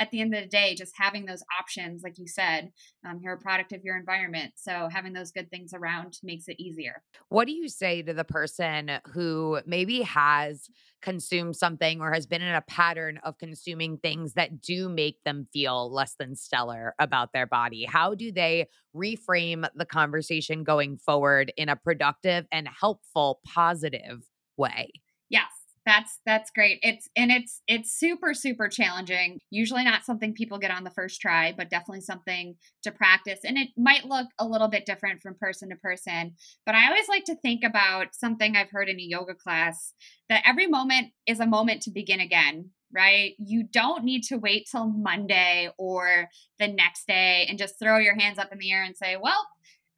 at 0.00 0.10
the 0.10 0.22
end 0.22 0.34
of 0.34 0.42
the 0.42 0.48
day, 0.48 0.74
just 0.74 0.94
having 0.96 1.26
those 1.26 1.42
options, 1.60 2.02
like 2.02 2.18
you 2.18 2.26
said, 2.26 2.72
um, 3.06 3.20
you're 3.22 3.34
a 3.34 3.38
product 3.38 3.72
of 3.72 3.84
your 3.84 3.98
environment. 3.98 4.52
So 4.56 4.88
having 4.90 5.12
those 5.12 5.30
good 5.30 5.50
things 5.50 5.74
around 5.74 6.18
makes 6.22 6.48
it 6.48 6.58
easier. 6.58 7.02
What 7.28 7.46
do 7.46 7.52
you 7.52 7.68
say 7.68 8.00
to 8.02 8.14
the 8.14 8.24
person 8.24 8.92
who 9.12 9.60
maybe 9.66 10.00
has 10.00 10.70
consumed 11.02 11.54
something 11.54 12.00
or 12.00 12.12
has 12.12 12.26
been 12.26 12.40
in 12.40 12.54
a 12.54 12.62
pattern 12.62 13.20
of 13.24 13.36
consuming 13.36 13.98
things 13.98 14.32
that 14.34 14.62
do 14.62 14.88
make 14.88 15.22
them 15.24 15.46
feel 15.52 15.92
less 15.92 16.14
than 16.18 16.34
stellar 16.34 16.94
about 16.98 17.34
their 17.34 17.46
body? 17.46 17.84
How 17.84 18.14
do 18.14 18.32
they 18.32 18.68
reframe 18.96 19.68
the 19.74 19.84
conversation 19.84 20.64
going 20.64 20.96
forward 20.96 21.52
in 21.58 21.68
a 21.68 21.76
productive 21.76 22.46
and 22.50 22.66
helpful, 22.68 23.40
positive 23.46 24.22
way? 24.60 24.90
Yes 25.28 25.48
that's 25.86 26.20
that's 26.26 26.50
great. 26.50 26.78
It's 26.82 27.08
and 27.16 27.30
it's 27.30 27.62
it's 27.66 27.92
super 27.92 28.34
super 28.34 28.68
challenging. 28.68 29.40
Usually 29.50 29.82
not 29.82 30.04
something 30.04 30.34
people 30.34 30.58
get 30.58 30.70
on 30.70 30.84
the 30.84 30.90
first 30.90 31.20
try 31.20 31.52
but 31.56 31.70
definitely 31.70 32.02
something 32.02 32.56
to 32.82 32.92
practice 32.92 33.40
and 33.44 33.56
it 33.56 33.68
might 33.76 34.04
look 34.04 34.28
a 34.38 34.46
little 34.46 34.68
bit 34.68 34.86
different 34.86 35.20
from 35.20 35.34
person 35.34 35.70
to 35.70 35.76
person 35.76 36.34
but 36.66 36.74
i 36.74 36.86
always 36.88 37.08
like 37.08 37.24
to 37.24 37.34
think 37.36 37.64
about 37.64 38.14
something 38.14 38.56
i've 38.56 38.70
heard 38.70 38.88
in 38.88 38.98
a 38.98 39.02
yoga 39.02 39.34
class 39.34 39.92
that 40.28 40.42
every 40.46 40.66
moment 40.66 41.08
is 41.26 41.40
a 41.40 41.46
moment 41.46 41.82
to 41.82 41.90
begin 41.90 42.20
again 42.20 42.70
right? 42.92 43.36
You 43.38 43.62
don't 43.62 44.02
need 44.02 44.24
to 44.24 44.36
wait 44.36 44.66
till 44.70 44.86
monday 44.86 45.70
or 45.78 46.28
the 46.58 46.68
next 46.68 47.06
day 47.06 47.46
and 47.48 47.58
just 47.58 47.78
throw 47.78 47.98
your 47.98 48.18
hands 48.18 48.38
up 48.38 48.52
in 48.52 48.58
the 48.58 48.72
air 48.72 48.82
and 48.82 48.96
say 48.96 49.16
well 49.20 49.46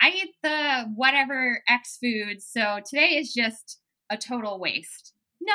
i 0.01 0.11
eat 0.11 0.35
the 0.43 0.91
whatever 0.95 1.63
x 1.69 1.99
food 2.03 2.43
so 2.43 2.81
today 2.89 3.17
is 3.17 3.33
just 3.33 3.82
a 4.13 4.17
total 4.17 4.61
waste 4.61 5.13
no, 5.43 5.55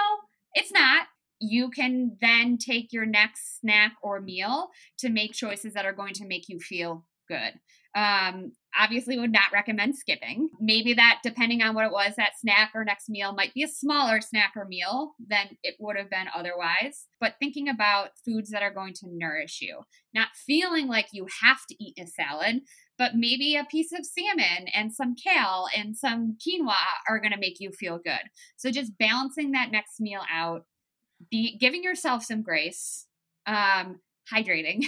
it's 0.54 0.72
not. 0.72 1.08
You 1.40 1.70
can 1.70 2.18
then 2.20 2.58
take 2.58 2.92
your 2.92 3.06
next 3.06 3.60
snack 3.60 3.94
or 4.02 4.20
meal 4.20 4.70
to 5.00 5.10
make 5.10 5.34
choices 5.34 5.74
that 5.74 5.86
are 5.86 5.94
going 5.94 6.14
to 6.16 6.26
make 6.26 6.50
you 6.50 6.60
feel 6.60 7.06
good. 7.28 7.54
Um, 7.96 8.54
obviously, 8.80 9.18
would 9.18 9.32
not 9.32 9.52
recommend 9.54 9.96
skipping. 9.96 10.50
Maybe 10.60 10.94
that, 10.94 11.20
depending 11.24 11.62
on 11.62 11.74
what 11.74 11.86
it 11.86 11.92
was, 11.92 12.14
that 12.18 12.40
snack 12.40 12.72
or 12.76 12.84
next 12.84 13.10
meal 13.10 13.34
might 13.34 13.54
be 13.54 13.64
a 13.64 13.68
smaller 13.68 14.22
snack 14.22 14.54
or 14.56 14.66
meal 14.66 15.14
than 15.26 15.58
it 15.64 15.76
would 15.80 15.98
have 15.98 16.10
been 16.10 16.28
otherwise. 16.36 17.06
But 17.20 17.36
thinking 17.40 17.68
about 17.70 18.12
foods 18.24 18.52
that 18.52 18.62
are 18.62 18.74
going 18.74 18.94
to 18.96 19.08
nourish 19.10 19.60
you, 19.62 19.82
not 20.14 20.30
feeling 20.46 20.88
like 20.88 21.08
you 21.12 21.28
have 21.42 21.60
to 21.70 21.84
eat 21.84 21.98
a 22.00 22.06
salad, 22.06 22.62
but 22.98 23.16
maybe 23.16 23.56
a 23.56 23.66
piece 23.66 23.92
of 23.92 24.06
salmon 24.06 24.68
and 24.74 24.94
some 24.94 25.16
kale 25.16 25.68
and 25.76 25.96
some 25.96 26.38
quinoa 26.46 26.74
are 27.08 27.20
going 27.20 27.32
to 27.32 27.40
make 27.40 27.60
you 27.60 27.72
feel 27.72 28.00
good. 28.00 28.22
So 28.58 28.72
just 28.72 28.98
balancing 28.98 29.52
that 29.52 29.72
next 29.72 30.00
meal 30.00 30.22
out, 30.32 30.66
be 31.30 31.58
giving 31.58 31.84
yourself 31.84 32.24
some 32.24 32.42
grace, 32.42 33.06
um, 33.46 34.00
hydrating, 34.32 34.86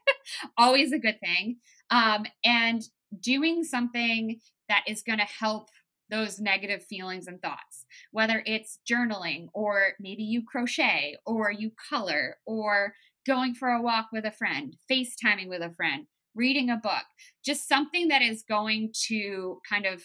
always 0.58 0.92
a 0.92 0.98
good 0.98 1.18
thing, 1.20 1.56
um, 1.90 2.26
and 2.44 2.82
doing 3.20 3.64
something 3.64 4.40
that 4.68 4.84
is 4.86 5.02
going 5.02 5.18
to 5.18 5.24
help 5.24 5.68
those 6.10 6.38
negative 6.38 6.84
feelings 6.84 7.26
and 7.26 7.40
thoughts, 7.40 7.86
whether 8.10 8.42
it's 8.44 8.78
journaling 8.90 9.48
or 9.54 9.94
maybe 9.98 10.22
you 10.22 10.42
crochet 10.44 11.16
or 11.24 11.50
you 11.50 11.70
color 11.90 12.36
or 12.46 12.94
going 13.26 13.54
for 13.54 13.68
a 13.68 13.80
walk 13.80 14.08
with 14.12 14.24
a 14.26 14.30
friend, 14.30 14.76
FaceTiming 14.90 15.48
with 15.48 15.62
a 15.62 15.70
friend, 15.70 16.06
reading 16.34 16.70
a 16.70 16.76
book, 16.76 17.04
just 17.44 17.68
something 17.68 18.08
that 18.08 18.22
is 18.22 18.42
going 18.42 18.92
to 19.08 19.60
kind 19.68 19.86
of 19.86 20.02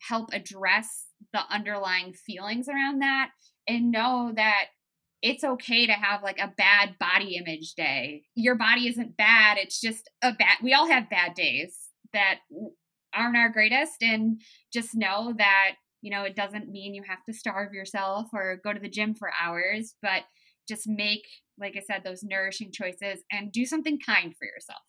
help 0.00 0.30
address 0.32 1.06
the 1.32 1.40
underlying 1.50 2.12
feelings 2.12 2.68
around 2.68 3.00
that 3.00 3.30
and 3.66 3.90
know 3.90 4.32
that 4.34 4.66
it's 5.20 5.42
okay 5.42 5.86
to 5.86 5.92
have 5.92 6.22
like 6.22 6.38
a 6.38 6.52
bad 6.56 6.96
body 6.98 7.36
image 7.36 7.74
day. 7.74 8.22
Your 8.34 8.54
body 8.54 8.88
isn't 8.88 9.16
bad, 9.16 9.58
it's 9.58 9.80
just 9.80 10.08
a 10.22 10.32
bad 10.32 10.58
we 10.62 10.72
all 10.74 10.88
have 10.88 11.10
bad 11.10 11.34
days 11.34 11.76
that 12.12 12.38
aren't 13.14 13.36
our 13.36 13.48
greatest 13.48 14.02
and 14.02 14.40
just 14.72 14.94
know 14.94 15.34
that 15.36 15.72
you 16.02 16.10
know 16.10 16.22
it 16.22 16.36
doesn't 16.36 16.68
mean 16.68 16.94
you 16.94 17.02
have 17.08 17.24
to 17.24 17.32
starve 17.32 17.72
yourself 17.72 18.28
or 18.32 18.60
go 18.62 18.72
to 18.72 18.80
the 18.80 18.88
gym 18.88 19.14
for 19.14 19.30
hours, 19.40 19.94
but 20.00 20.22
just 20.68 20.86
make 20.86 21.26
like 21.58 21.74
I 21.76 21.80
said 21.80 22.02
those 22.04 22.22
nourishing 22.22 22.70
choices 22.72 23.24
and 23.32 23.50
do 23.50 23.66
something 23.66 23.98
kind 23.98 24.34
for 24.36 24.44
yourself. 24.44 24.82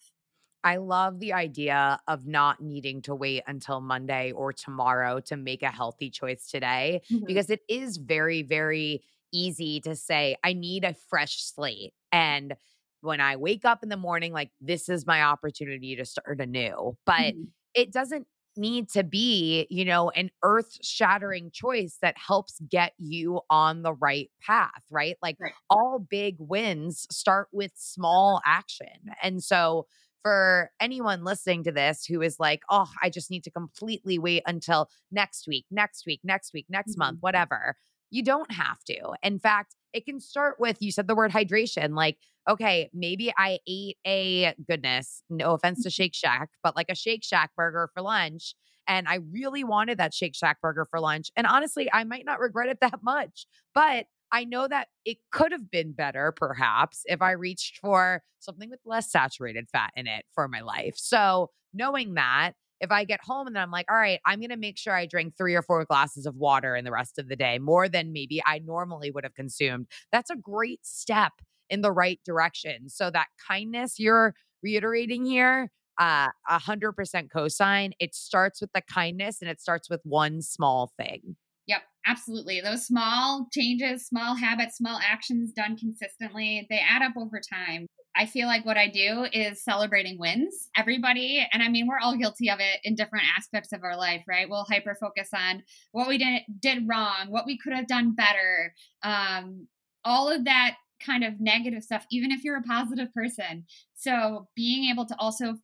I 0.64 0.78
love 0.78 1.20
the 1.20 1.34
idea 1.34 2.00
of 2.08 2.28
not 2.28 2.62
needing 2.62 3.02
to 3.04 3.16
wait 3.16 3.44
until 3.48 3.80
Monday 3.82 4.32
or 4.32 4.52
tomorrow 4.52 5.20
to 5.22 5.38
make 5.38 5.64
a 5.64 5.72
healthy 5.72 6.10
choice 6.10 6.50
today 6.50 7.02
mm-hmm. 7.12 7.26
because 7.26 7.50
it 7.50 7.62
is 7.70 7.98
very, 7.98 8.42
very 8.44 9.04
easy 9.32 9.80
to 9.82 9.96
say, 9.96 10.36
I 10.44 10.54
need 10.54 10.84
a 10.84 10.94
fresh 10.94 11.42
slate. 11.44 11.94
And 12.12 12.56
when 13.02 13.22
I 13.22 13.38
wake 13.38 13.64
up 13.64 13.84
in 13.84 13.90
the 13.90 13.98
morning, 13.98 14.34
like 14.34 14.52
this 14.60 14.90
is 14.90 15.06
my 15.08 15.24
opportunity 15.24 15.96
to 15.96 16.06
start 16.06 16.42
anew. 16.42 16.98
But 17.06 17.36
Mhm. 17.36 17.52
it 17.74 17.92
doesn't 17.94 18.28
need 18.58 18.90
to 18.90 19.04
be, 19.04 19.66
you 19.70 19.86
know, 19.86 20.10
an 20.10 20.30
earth 20.44 20.78
shattering 20.82 21.52
choice 21.52 21.98
that 22.02 22.18
helps 22.18 22.60
get 22.70 22.94
you 22.98 23.40
on 23.50 23.84
the 23.84 23.94
right 23.94 24.30
path, 24.42 24.84
right? 24.92 25.16
Like 25.22 25.38
Right. 25.40 25.54
all 25.70 26.00
big 26.00 26.36
wins 26.40 27.08
start 27.12 27.48
with 27.54 27.72
small 27.76 28.42
action. 28.46 28.88
And 29.22 29.42
so 29.42 29.88
for 30.24 30.72
anyone 30.80 31.24
listening 31.24 31.64
to 31.64 31.72
this 31.72 32.06
who 32.06 32.22
is 32.22 32.40
like, 32.40 32.62
oh, 32.70 32.90
I 33.02 33.10
just 33.10 33.32
need 33.32 33.44
to 33.46 33.52
completely 33.52 34.20
wait 34.20 34.44
until 34.46 34.90
next 35.12 35.48
week, 35.48 35.66
next 35.72 36.06
week, 36.06 36.22
next 36.24 36.54
week, 36.54 36.66
next 36.70 36.98
month, 36.98 37.20
Mhm. 37.20 37.22
whatever, 37.22 37.76
you 38.12 38.24
don't 38.24 38.52
have 38.52 38.84
to. 38.86 39.14
In 39.24 39.40
fact, 39.40 39.76
it 39.94 40.06
can 40.06 40.20
start 40.20 40.60
with 40.60 40.82
you 40.82 40.92
said 40.92 41.08
the 41.08 41.16
word 41.16 41.32
hydration. 41.32 41.96
Like, 41.96 42.18
okay, 42.48 42.90
maybe 42.94 43.32
I 43.38 43.60
ate 43.68 43.98
a 44.06 44.54
goodness, 44.68 45.24
no 45.30 45.54
offense 45.54 45.84
to 45.84 45.90
Shake 45.90 46.16
Shack, 46.16 46.50
but 46.64 46.76
like 46.76 46.90
a 46.90 46.96
Shake 46.96 47.24
Shack 47.24 47.52
burger 47.56 47.90
for 47.94 48.02
lunch. 48.02 48.56
And 48.88 49.08
I 49.08 49.16
really 49.32 49.64
wanted 49.64 50.00
that 50.00 50.14
Shake 50.16 50.36
Shack 50.36 50.60
burger 50.62 50.86
for 50.86 51.00
lunch. 51.00 51.30
And 51.38 51.46
honestly, 51.46 51.90
I 51.94 52.04
might 52.04 52.26
not 52.26 52.40
regret 52.40 52.70
it 52.70 52.80
that 52.82 53.04
much, 53.04 53.46
but 53.76 54.08
I 54.32 54.44
know 54.46 54.68
that 54.68 54.88
it 55.06 55.18
could 55.32 55.52
have 55.52 55.72
been 55.72 55.92
better, 55.94 56.32
perhaps, 56.36 57.02
if 57.06 57.22
I 57.22 57.32
reached 57.32 57.78
for 57.80 58.22
something 58.40 58.70
with 58.70 58.80
less 58.86 59.12
saturated 59.12 59.68
fat 59.72 59.92
in 59.96 60.08
it 60.08 60.26
for 60.34 60.48
my 60.48 60.62
life. 60.62 60.96
So, 60.98 61.50
knowing 61.74 62.14
that, 62.16 62.54
if 62.82 62.92
I 62.92 63.04
get 63.04 63.20
home 63.24 63.48
and 63.48 63.56
then 63.56 63.64
I'm 63.64 63.72
like, 63.72 63.88
all 63.92 63.98
right, 63.98 64.20
I'm 64.26 64.40
going 64.40 64.50
to 64.52 64.58
make 64.58 64.78
sure 64.78 64.94
I 64.96 65.06
drink 65.06 65.36
three 65.38 65.56
or 65.56 65.62
four 65.62 65.84
glasses 65.86 66.26
of 66.26 66.36
water 66.36 66.76
in 66.76 66.86
the 66.86 66.92
rest 66.92 67.20
of 67.20 67.28
the 67.28 67.36
day, 67.36 67.60
more 67.60 67.90
than 67.90 68.14
maybe 68.14 68.42
I 68.46 68.60
normally 68.60 69.12
would 69.12 69.24
have 69.26 69.36
consumed, 69.36 69.88
that's 70.12 70.30
a 70.30 70.36
great 70.36 70.86
step 70.86 71.34
in 71.70 71.82
the 71.82 71.92
right 71.92 72.20
direction. 72.26 72.90
So, 72.90 73.10
that 73.12 73.28
kindness 73.48 74.00
you're 74.00 74.36
reiterating 74.64 75.26
here, 75.26 75.72
uh, 76.00 76.30
a 76.48 76.60
hundred 76.60 76.94
percent 76.94 77.30
cosign. 77.30 77.92
It 78.00 78.16
starts 78.16 78.62
with 78.62 78.72
the 78.74 78.82
kindness 78.82 79.42
and 79.42 79.50
it 79.50 79.60
starts 79.60 79.90
with 79.90 80.02
one 80.04 80.42
small 80.42 80.92
thing. 80.98 81.36
Yep, 81.70 81.84
absolutely. 82.08 82.62
Those 82.62 82.88
small 82.88 83.48
changes, 83.54 84.08
small 84.08 84.34
habits, 84.34 84.78
small 84.78 85.00
actions 85.04 85.52
done 85.54 85.78
consistently, 85.78 86.66
they 86.68 86.80
add 86.80 87.04
up 87.04 87.14
over 87.16 87.40
time. 87.40 87.86
I 88.16 88.26
feel 88.26 88.48
like 88.48 88.66
what 88.66 88.76
I 88.76 88.88
do 88.88 89.28
is 89.32 89.64
celebrating 89.64 90.18
wins. 90.18 90.68
Everybody, 90.76 91.48
and 91.54 91.62
I 91.62 91.70
mean, 91.70 91.86
we're 91.88 92.00
all 92.02 92.18
guilty 92.18 92.50
of 92.50 92.60
it 92.60 92.80
in 92.84 92.96
different 92.96 93.26
aspects 93.38 93.72
of 93.72 93.84
our 93.84 93.96
life, 93.96 94.24
right? 94.28 94.50
We'll 94.50 94.66
hyper 94.68 94.96
focus 94.96 95.30
on 95.32 95.62
what 95.92 96.08
we 96.08 96.18
did 96.18 96.42
did 96.60 96.88
wrong, 96.88 97.28
what 97.28 97.46
we 97.46 97.56
could 97.60 97.74
have 97.74 97.88
done 97.88 98.16
better, 98.16 98.74
um, 99.04 99.68
all 100.04 100.28
of 100.28 100.46
that 100.46 100.78
kind 101.06 101.24
of 101.24 101.40
negative 101.40 101.84
stuff, 101.84 102.04
even 102.10 102.32
if 102.32 102.44
you're 102.44 102.58
a 102.58 102.64
positive 102.64 103.14
person. 103.14 103.66
So 103.94 104.48
being 104.56 104.90
able 104.90 105.06
to 105.06 105.16
also 105.20 105.58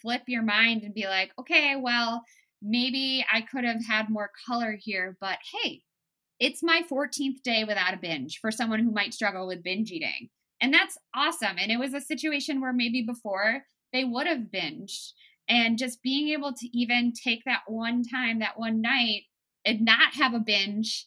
flip 0.00 0.22
your 0.26 0.42
mind 0.42 0.82
and 0.82 0.92
be 0.92 1.06
like, 1.06 1.30
okay, 1.38 1.76
well, 1.76 2.24
maybe 2.62 3.24
I 3.32 3.40
could 3.40 3.64
have 3.64 3.84
had 3.84 4.08
more 4.08 4.30
color 4.46 4.76
here, 4.80 5.16
but 5.20 5.38
hey, 5.52 5.82
it's 6.38 6.62
my 6.62 6.82
14th 6.90 7.42
day 7.44 7.64
without 7.64 7.94
a 7.94 7.98
binge 7.98 8.38
for 8.40 8.50
someone 8.50 8.80
who 8.80 8.90
might 8.90 9.14
struggle 9.14 9.46
with 9.46 9.62
binge 9.62 9.90
eating. 9.90 10.28
And 10.60 10.72
that's 10.72 10.96
awesome. 11.14 11.56
And 11.58 11.70
it 11.70 11.78
was 11.78 11.92
a 11.92 12.00
situation 12.00 12.60
where 12.60 12.72
maybe 12.72 13.02
before 13.02 13.64
they 13.92 14.04
would 14.04 14.26
have 14.26 14.50
binged. 14.52 15.12
And 15.48 15.76
just 15.76 16.02
being 16.02 16.28
able 16.28 16.52
to 16.52 16.68
even 16.72 17.12
take 17.12 17.44
that 17.44 17.62
one 17.66 18.04
time, 18.04 18.38
that 18.38 18.58
one 18.58 18.80
night, 18.80 19.22
and 19.64 19.84
not 19.84 20.14
have 20.14 20.34
a 20.34 20.38
binge 20.38 21.06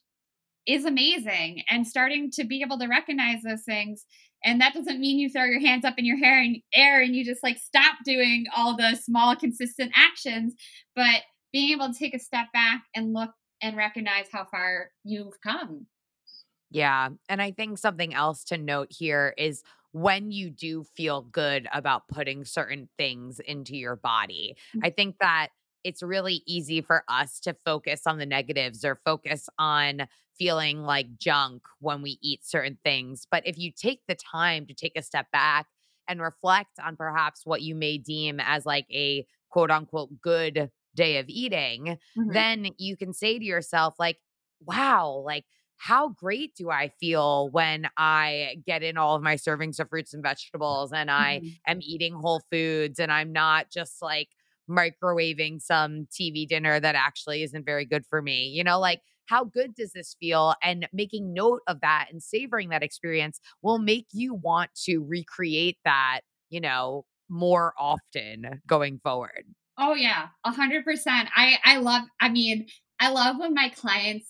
is 0.68 0.86
amazing. 0.86 1.63
And 1.70 1.88
starting 1.88 2.30
to 2.32 2.44
be 2.44 2.62
able 2.62 2.78
to 2.80 2.88
recognize 2.88 3.41
those 3.44 3.63
things. 3.63 4.06
And 4.44 4.62
that 4.62 4.74
doesn't 4.74 5.00
mean 5.00 5.20
you 5.20 5.30
throw 5.30 5.46
your 5.46 5.62
hands 5.62 5.86
up 5.86 5.96
in 5.98 6.06
your 6.06 6.18
hair 6.18 6.41
and 6.41 6.58
air 6.74 7.02
and 7.02 7.15
you 7.15 7.26
just 7.26 7.41
like 7.41 7.58
stop 7.58 7.96
doing 8.06 8.46
all 8.56 8.76
the 8.76 8.96
small, 8.96 9.36
consistent 9.36 9.91
actions, 9.96 10.54
but 10.96 11.24
being 11.51 11.71
able 11.71 11.91
to 11.91 11.97
take 11.97 12.15
a 12.15 12.19
step 12.19 12.47
back 12.53 12.84
and 12.95 13.13
look 13.13 13.31
and 13.62 13.77
recognize 13.77 14.27
how 14.31 14.45
far 14.45 14.91
you've 15.03 15.39
come. 15.41 15.88
Yeah. 16.71 17.10
And 17.29 17.41
I 17.41 17.51
think 17.51 17.77
something 17.77 18.13
else 18.13 18.43
to 18.45 18.58
note 18.58 18.89
here 18.91 19.34
is 19.38 19.63
when 19.91 20.31
you 20.31 20.49
do 20.49 20.84
feel 20.84 21.21
good 21.21 21.67
about 21.73 22.08
putting 22.10 22.43
certain 22.43 22.89
things 22.97 23.39
into 23.39 23.77
your 23.77 23.95
body. 23.95 24.58
Mm. 24.75 24.81
I 24.84 24.89
think 24.89 25.15
that 25.21 25.49
it's 25.86 26.03
really 26.03 26.41
easy 26.45 26.81
for 26.81 27.03
us 27.08 27.39
to 27.41 27.55
focus 27.63 28.01
on 28.05 28.17
the 28.17 28.25
negatives 28.25 28.84
or 28.84 28.99
focus 29.05 29.47
on 29.58 30.08
feeling 30.38 30.84
like 30.84 31.17
junk 31.17 31.62
when 31.79 32.01
we 32.01 32.17
eat 32.21 32.43
certain 32.43 32.77
things. 32.84 33.25
But 33.29 33.47
if 33.47 33.58
you 33.58 33.71
take 33.71 34.01
the 34.08 34.15
time 34.15 34.65
to 34.65 34.73
take 34.73 34.97
a 34.97 35.01
step 35.01 35.31
back 35.31 35.67
and 36.08 36.21
reflect 36.21 36.71
on 36.84 36.95
perhaps 36.95 37.45
what 37.45 37.62
you 37.62 37.75
may 37.75 37.97
deem 37.97 38.39
as 38.39 38.65
like 38.65 38.88
a 38.91 39.25
quote 39.49 39.71
unquote 39.71 40.21
good 40.21 40.69
day 40.95 41.17
of 41.17 41.25
eating, 41.29 41.97
Mhm. 42.15 42.45
then 42.47 42.69
you 42.77 42.97
can 42.97 43.13
say 43.13 43.38
to 43.39 43.45
yourself, 43.45 43.95
like, 43.99 44.19
wow, 44.60 45.21
like, 45.25 45.45
how 45.77 46.10
great 46.10 46.55
do 46.55 46.69
I 46.71 46.88
feel 46.88 47.49
when 47.51 47.89
I 47.97 48.58
get 48.65 48.81
in 48.81 48.97
all 48.97 49.15
of 49.15 49.21
my 49.21 49.36
servings 49.36 49.79
of 49.79 49.89
fruits 49.89 50.13
and 50.13 50.23
vegetables 50.23 50.93
and 50.93 51.12
I 51.12 51.41
Mhm. 51.41 51.55
am 51.67 51.79
eating 51.81 52.13
whole 52.15 52.41
foods 52.49 52.97
and 52.97 53.12
I'm 53.12 53.34
not 53.34 53.71
just 53.71 54.01
like 54.01 54.29
microwaving 54.69 55.62
some 55.62 56.08
TV 56.12 56.45
dinner 56.45 56.79
that 56.79 56.95
actually 56.95 57.43
isn't 57.43 57.65
very 57.65 57.86
good 57.86 58.05
for 58.05 58.21
me. 58.21 58.47
You 58.47 58.63
know, 58.63 58.79
like 58.79 59.01
how 59.27 59.43
good 59.43 59.75
does 59.75 59.91
this 59.91 60.15
feel? 60.19 60.55
And 60.63 60.88
making 60.93 61.34
note 61.34 61.62
of 61.67 61.81
that 61.81 62.08
and 62.12 62.21
savoring 62.23 62.69
that 62.69 62.84
experience 62.84 63.39
will 63.62 63.79
make 63.79 64.08
you 64.13 64.34
want 64.34 64.71
to 64.86 64.99
recreate 64.99 65.77
that, 65.84 66.21
you 66.49 66.62
know, 66.62 67.05
more 67.29 67.73
often 67.77 68.62
going 68.67 68.99
forward. 68.99 69.45
Oh 69.77 69.93
yeah, 69.93 70.27
a 70.45 70.51
hundred 70.51 70.85
percent. 70.85 71.29
I 71.35 71.57
I 71.63 71.77
love. 71.77 72.03
I 72.21 72.29
mean, 72.29 72.67
I 72.99 73.09
love 73.09 73.38
when 73.39 73.53
my 73.53 73.69
clients, 73.69 74.29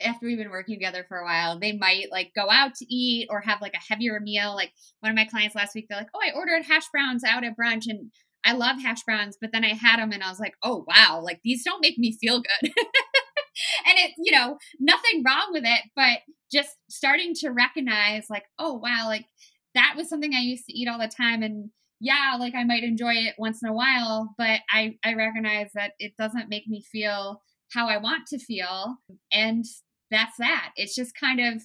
after 0.00 0.26
we've 0.26 0.38
been 0.38 0.50
working 0.50 0.76
together 0.76 1.04
for 1.08 1.18
a 1.18 1.24
while, 1.24 1.58
they 1.58 1.72
might 1.72 2.10
like 2.12 2.32
go 2.34 2.48
out 2.50 2.74
to 2.76 2.86
eat 2.94 3.26
or 3.30 3.40
have 3.40 3.60
like 3.60 3.74
a 3.74 3.92
heavier 3.92 4.20
meal. 4.20 4.54
Like 4.54 4.72
one 5.00 5.10
of 5.10 5.16
my 5.16 5.24
clients 5.24 5.56
last 5.56 5.74
week, 5.74 5.86
they're 5.88 5.98
like, 5.98 6.08
"Oh, 6.14 6.20
I 6.22 6.30
ordered 6.36 6.64
hash 6.64 6.88
browns 6.92 7.24
out 7.24 7.42
at 7.44 7.56
brunch, 7.56 7.84
and 7.88 8.12
I 8.44 8.52
love 8.52 8.80
hash 8.80 9.02
browns, 9.04 9.36
but 9.40 9.50
then 9.52 9.64
I 9.64 9.74
had 9.74 9.98
them, 9.98 10.12
and 10.12 10.22
I 10.22 10.28
was 10.30 10.38
like, 10.40 10.54
oh 10.62 10.84
wow, 10.86 11.20
like 11.24 11.40
these 11.42 11.64
don't 11.64 11.80
make 11.82 11.98
me 11.98 12.12
feel 12.20 12.40
good." 12.40 12.70
and 13.86 13.98
it, 13.98 14.12
you 14.18 14.32
know, 14.32 14.58
nothing 14.80 15.22
wrong 15.26 15.48
with 15.50 15.64
it, 15.66 15.82
but 15.96 16.18
just 16.52 16.76
starting 16.88 17.34
to 17.36 17.50
recognize, 17.50 18.26
like, 18.30 18.44
oh 18.58 18.74
wow, 18.74 19.04
like 19.06 19.26
that 19.74 19.94
was 19.96 20.08
something 20.08 20.32
I 20.34 20.40
used 20.40 20.66
to 20.66 20.72
eat 20.78 20.88
all 20.88 20.98
the 20.98 21.08
time, 21.08 21.42
and 21.42 21.70
yeah, 22.04 22.36
like 22.38 22.54
I 22.54 22.64
might 22.64 22.84
enjoy 22.84 23.14
it 23.14 23.34
once 23.38 23.62
in 23.62 23.68
a 23.68 23.72
while, 23.72 24.34
but 24.36 24.60
I 24.70 24.98
I 25.02 25.14
recognize 25.14 25.70
that 25.74 25.92
it 25.98 26.12
doesn't 26.18 26.50
make 26.50 26.68
me 26.68 26.82
feel 26.82 27.40
how 27.72 27.88
I 27.88 27.96
want 27.96 28.26
to 28.28 28.38
feel, 28.38 28.98
and 29.32 29.64
that's 30.10 30.36
that. 30.38 30.72
It's 30.76 30.94
just 30.94 31.18
kind 31.18 31.40
of 31.40 31.62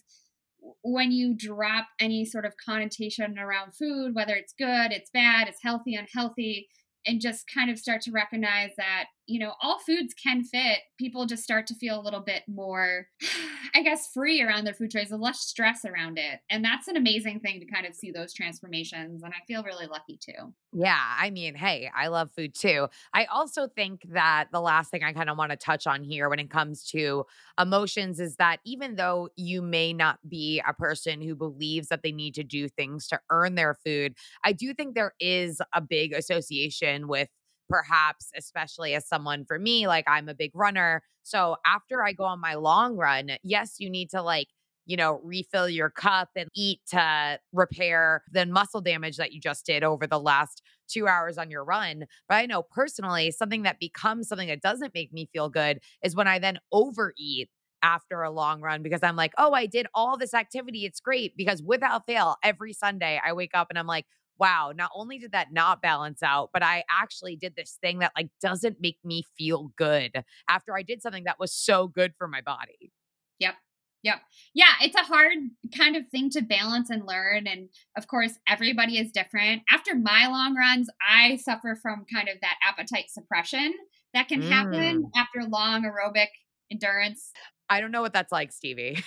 when 0.82 1.12
you 1.12 1.36
drop 1.36 1.88
any 1.99 2.23
sort 2.23 2.45
of 2.45 2.54
connotation 2.65 3.38
around 3.38 3.75
food, 3.75 4.15
whether 4.15 4.34
it's 4.34 4.54
good, 4.58 4.93
it's 4.93 5.12
bad, 5.12 5.49
it's 5.49 5.62
healthy, 5.62 5.95
unhealthy, 5.95 6.69
and 7.06 7.19
just 7.19 7.45
kind 7.54 7.69
of 7.69 7.78
start 7.78 8.02
to 8.04 8.12
recognize 8.12 8.71
that, 8.78 9.06
you 9.29 9.39
know, 9.39 9.53
all 9.61 9.77
foods 9.79 10.13
can 10.13 10.43
fit. 10.43 10.79
People 10.97 11.25
just 11.27 11.43
start 11.43 11.67
to 11.67 11.75
feel 11.75 11.99
a 11.99 12.01
little 12.01 12.19
bit 12.19 12.43
more, 12.47 13.07
I 13.75 13.83
guess, 13.83 14.07
free 14.11 14.41
around 14.41 14.65
their 14.65 14.73
food 14.73 14.89
choices, 14.89 15.11
less 15.11 15.39
stress 15.41 15.85
around 15.85 16.17
it. 16.17 16.39
And 16.49 16.65
that's 16.65 16.87
an 16.87 16.97
amazing 16.97 17.39
thing 17.39 17.59
to 17.59 17.65
kind 17.67 17.85
of 17.85 17.93
see 17.93 18.11
those 18.11 18.33
transformations. 18.33 19.21
And 19.23 19.31
I 19.33 19.45
feel 19.47 19.63
really 19.63 19.85
lucky 19.85 20.17
too. 20.17 20.53
Yeah, 20.73 20.99
I 20.99 21.29
mean, 21.29 21.55
hey, 21.55 21.89
I 21.95 22.07
love 22.07 22.31
food 22.35 22.55
too. 22.55 22.87
I 23.13 23.25
also 23.25 23.67
think 23.67 24.01
that 24.09 24.47
the 24.51 24.61
last 24.61 24.89
thing 24.89 25.03
I 25.03 25.13
kind 25.13 25.29
of 25.29 25.37
want 25.37 25.51
to 25.51 25.57
touch 25.57 25.85
on 25.85 26.03
here 26.03 26.27
when 26.29 26.39
it 26.39 26.49
comes 26.49 26.83
to 26.91 27.25
emotions 27.59 28.19
is 28.19 28.35
that 28.37 28.59
even 28.65 28.95
though 28.95 29.29
you 29.35 29.61
may 29.61 29.93
not 29.93 30.19
be 30.27 30.61
a 30.67 30.73
person 30.73 31.21
who 31.21 31.35
believes 31.35 31.89
that 31.89 32.01
they 32.01 32.11
need 32.11 32.33
to 32.35 32.43
do 32.43 32.67
things 32.67 33.07
to 33.07 33.19
earn 33.29 33.55
their 33.55 33.75
food, 33.85 34.15
I 34.43 34.53
do 34.53 34.73
think 34.73 34.95
there 34.95 35.13
is 35.19 35.61
a 35.73 35.81
big 35.81 36.13
association 36.13 37.07
with 37.07 37.29
perhaps, 37.69 38.32
especially 38.36 38.95
as 38.95 39.08
someone 39.08 39.45
for 39.45 39.60
me, 39.60 39.88
like 39.88 40.05
I'm 40.08 40.27
a 40.29 40.34
big 40.34 40.51
runner. 40.53 41.03
So 41.23 41.58
after 41.65 42.03
I 42.03 42.13
go 42.13 42.23
on 42.23 42.41
my 42.41 42.55
long 42.55 42.97
run, 42.97 43.32
yes, 43.43 43.75
you 43.79 43.89
need 43.89 44.10
to 44.12 44.21
like 44.21 44.47
you 44.89 44.97
know, 44.97 45.21
refill 45.23 45.69
your 45.69 45.91
cup 45.91 46.29
and 46.36 46.49
eat 46.55 46.79
to 46.89 47.39
repair 47.53 48.23
the 48.32 48.43
muscle 48.47 48.82
damage 48.82 49.17
that 49.17 49.32
you 49.32 49.39
just 49.39 49.63
did 49.63 49.84
over 49.84 50.08
the 50.08 50.19
last 50.19 50.63
two 50.88 51.08
hours 51.08 51.38
on 51.38 51.51
your 51.51 51.63
run. 51.63 52.05
But 52.27 52.36
I 52.36 52.47
know 52.47 52.63
personally, 52.63 53.29
something 53.29 53.62
that 53.63 53.79
becomes 53.79 54.27
something 54.27 54.47
that 54.47 54.63
doesn't 54.63 54.95
make 54.95 55.13
me 55.13 55.29
feel 55.32 55.47
good 55.47 55.79
is 56.03 56.15
when 56.15 56.27
I 56.27 56.39
then 56.39 56.58
overeat 56.71 57.49
after 57.84 58.23
a 58.23 58.32
long 58.32 58.62
run 58.62 58.82
because 58.82 59.03
I'm 59.03 59.15
like, 59.15 59.34
oh, 59.38 59.53
I 59.53 59.67
did 59.67 59.86
all 59.93 60.17
this 60.17 60.34
activity. 60.34 60.86
It's 60.86 60.99
great. 60.99 61.38
Because 61.38 61.62
without 61.62 62.08
fail, 62.08 62.38
every 62.43 62.73
Sunday 62.73 63.21
I 63.23 63.34
wake 63.34 63.51
up 63.53 63.67
and 63.69 63.77
I'm 63.77 63.88
like, 63.88 64.05
wow, 64.39 64.71
not 64.75 64.91
only 64.95 65.19
did 65.19 65.32
that 65.34 65.52
not 65.52 65.82
balance 65.82 66.23
out, 66.23 66.49
but 66.54 66.63
I 66.63 66.84
actually 66.89 67.36
did 67.36 67.56
this 67.56 67.78
thing 67.82 67.99
that 67.99 68.12
like 68.15 68.30
doesn't 68.41 68.78
make 68.80 68.97
me 69.04 69.23
feel 69.38 69.71
good 69.78 70.23
after 70.47 70.75
I 70.75 70.82
did 70.84 71.02
something 71.02 71.25
that 71.25 71.39
was 71.39 71.54
so 71.54 71.88
good 71.88 72.13
for 72.17 72.28
my 72.28 72.41
body. 72.41 72.91
Yep. 73.39 73.56
Yep. 74.04 74.21
Yeah, 74.54 74.71
it's 74.82 74.95
a 74.95 75.04
hard 75.04 75.38
kind 75.78 75.97
of 75.97 76.08
thing 76.08 76.30
to 76.32 76.41
balance 76.41 76.89
and 76.89 77.06
learn. 77.06 77.47
And 77.47 77.67
of 77.97 78.08
course, 78.08 78.34
everybody 78.47 78.97
is 78.97 79.12
different. 79.12 79.63
After 79.69 79.93
my 79.93 80.28
long 80.28 80.56
runs, 80.56 80.89
I 81.06 81.36
suffer 81.36 81.78
from 81.82 82.06
kind 82.12 82.30
of 82.30 82.36
that 82.41 82.56
appetite 82.65 83.10
suppression 83.10 83.73
that 84.13 84.30
can 84.30 84.41
happen 84.41 85.04
Mm. 85.04 85.10
after 85.17 85.43
long 85.43 85.84
aerobic 85.84 86.28
endurance. 86.71 87.32
I 87.69 87.82
don't 87.82 87.91
know 87.91 88.02
what 88.02 88.13
that's 88.13 88.32
like, 88.32 88.52
Stevie. 88.54 89.04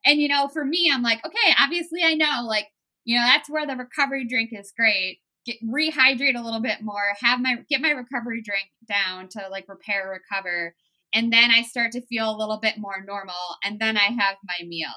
And, 0.05 0.21
you 0.21 0.27
know, 0.27 0.47
for 0.47 0.63
me, 0.65 0.91
I'm 0.93 1.01
like, 1.03 1.25
okay, 1.25 1.53
obviously 1.59 2.03
I 2.03 2.13
know, 2.15 2.43
like, 2.47 2.67
you 3.05 3.17
know, 3.17 3.23
that's 3.23 3.49
where 3.49 3.65
the 3.65 3.75
recovery 3.75 4.27
drink 4.27 4.49
is 4.51 4.73
great. 4.75 5.19
Get 5.45 5.57
rehydrate 5.63 6.35
a 6.35 6.43
little 6.43 6.59
bit 6.59 6.81
more, 6.81 7.13
have 7.21 7.39
my 7.39 7.57
get 7.69 7.79
my 7.81 7.91
recovery 7.91 8.41
drink 8.41 8.67
down 8.87 9.29
to 9.29 9.47
like 9.49 9.69
repair, 9.69 10.09
recover. 10.09 10.75
And 11.13 11.31
then 11.31 11.51
I 11.51 11.61
start 11.61 11.91
to 11.93 12.05
feel 12.07 12.29
a 12.29 12.35
little 12.35 12.59
bit 12.59 12.77
more 12.77 13.03
normal. 13.05 13.35
And 13.63 13.79
then 13.79 13.95
I 13.95 14.07
have 14.19 14.37
my 14.43 14.65
meal. 14.67 14.89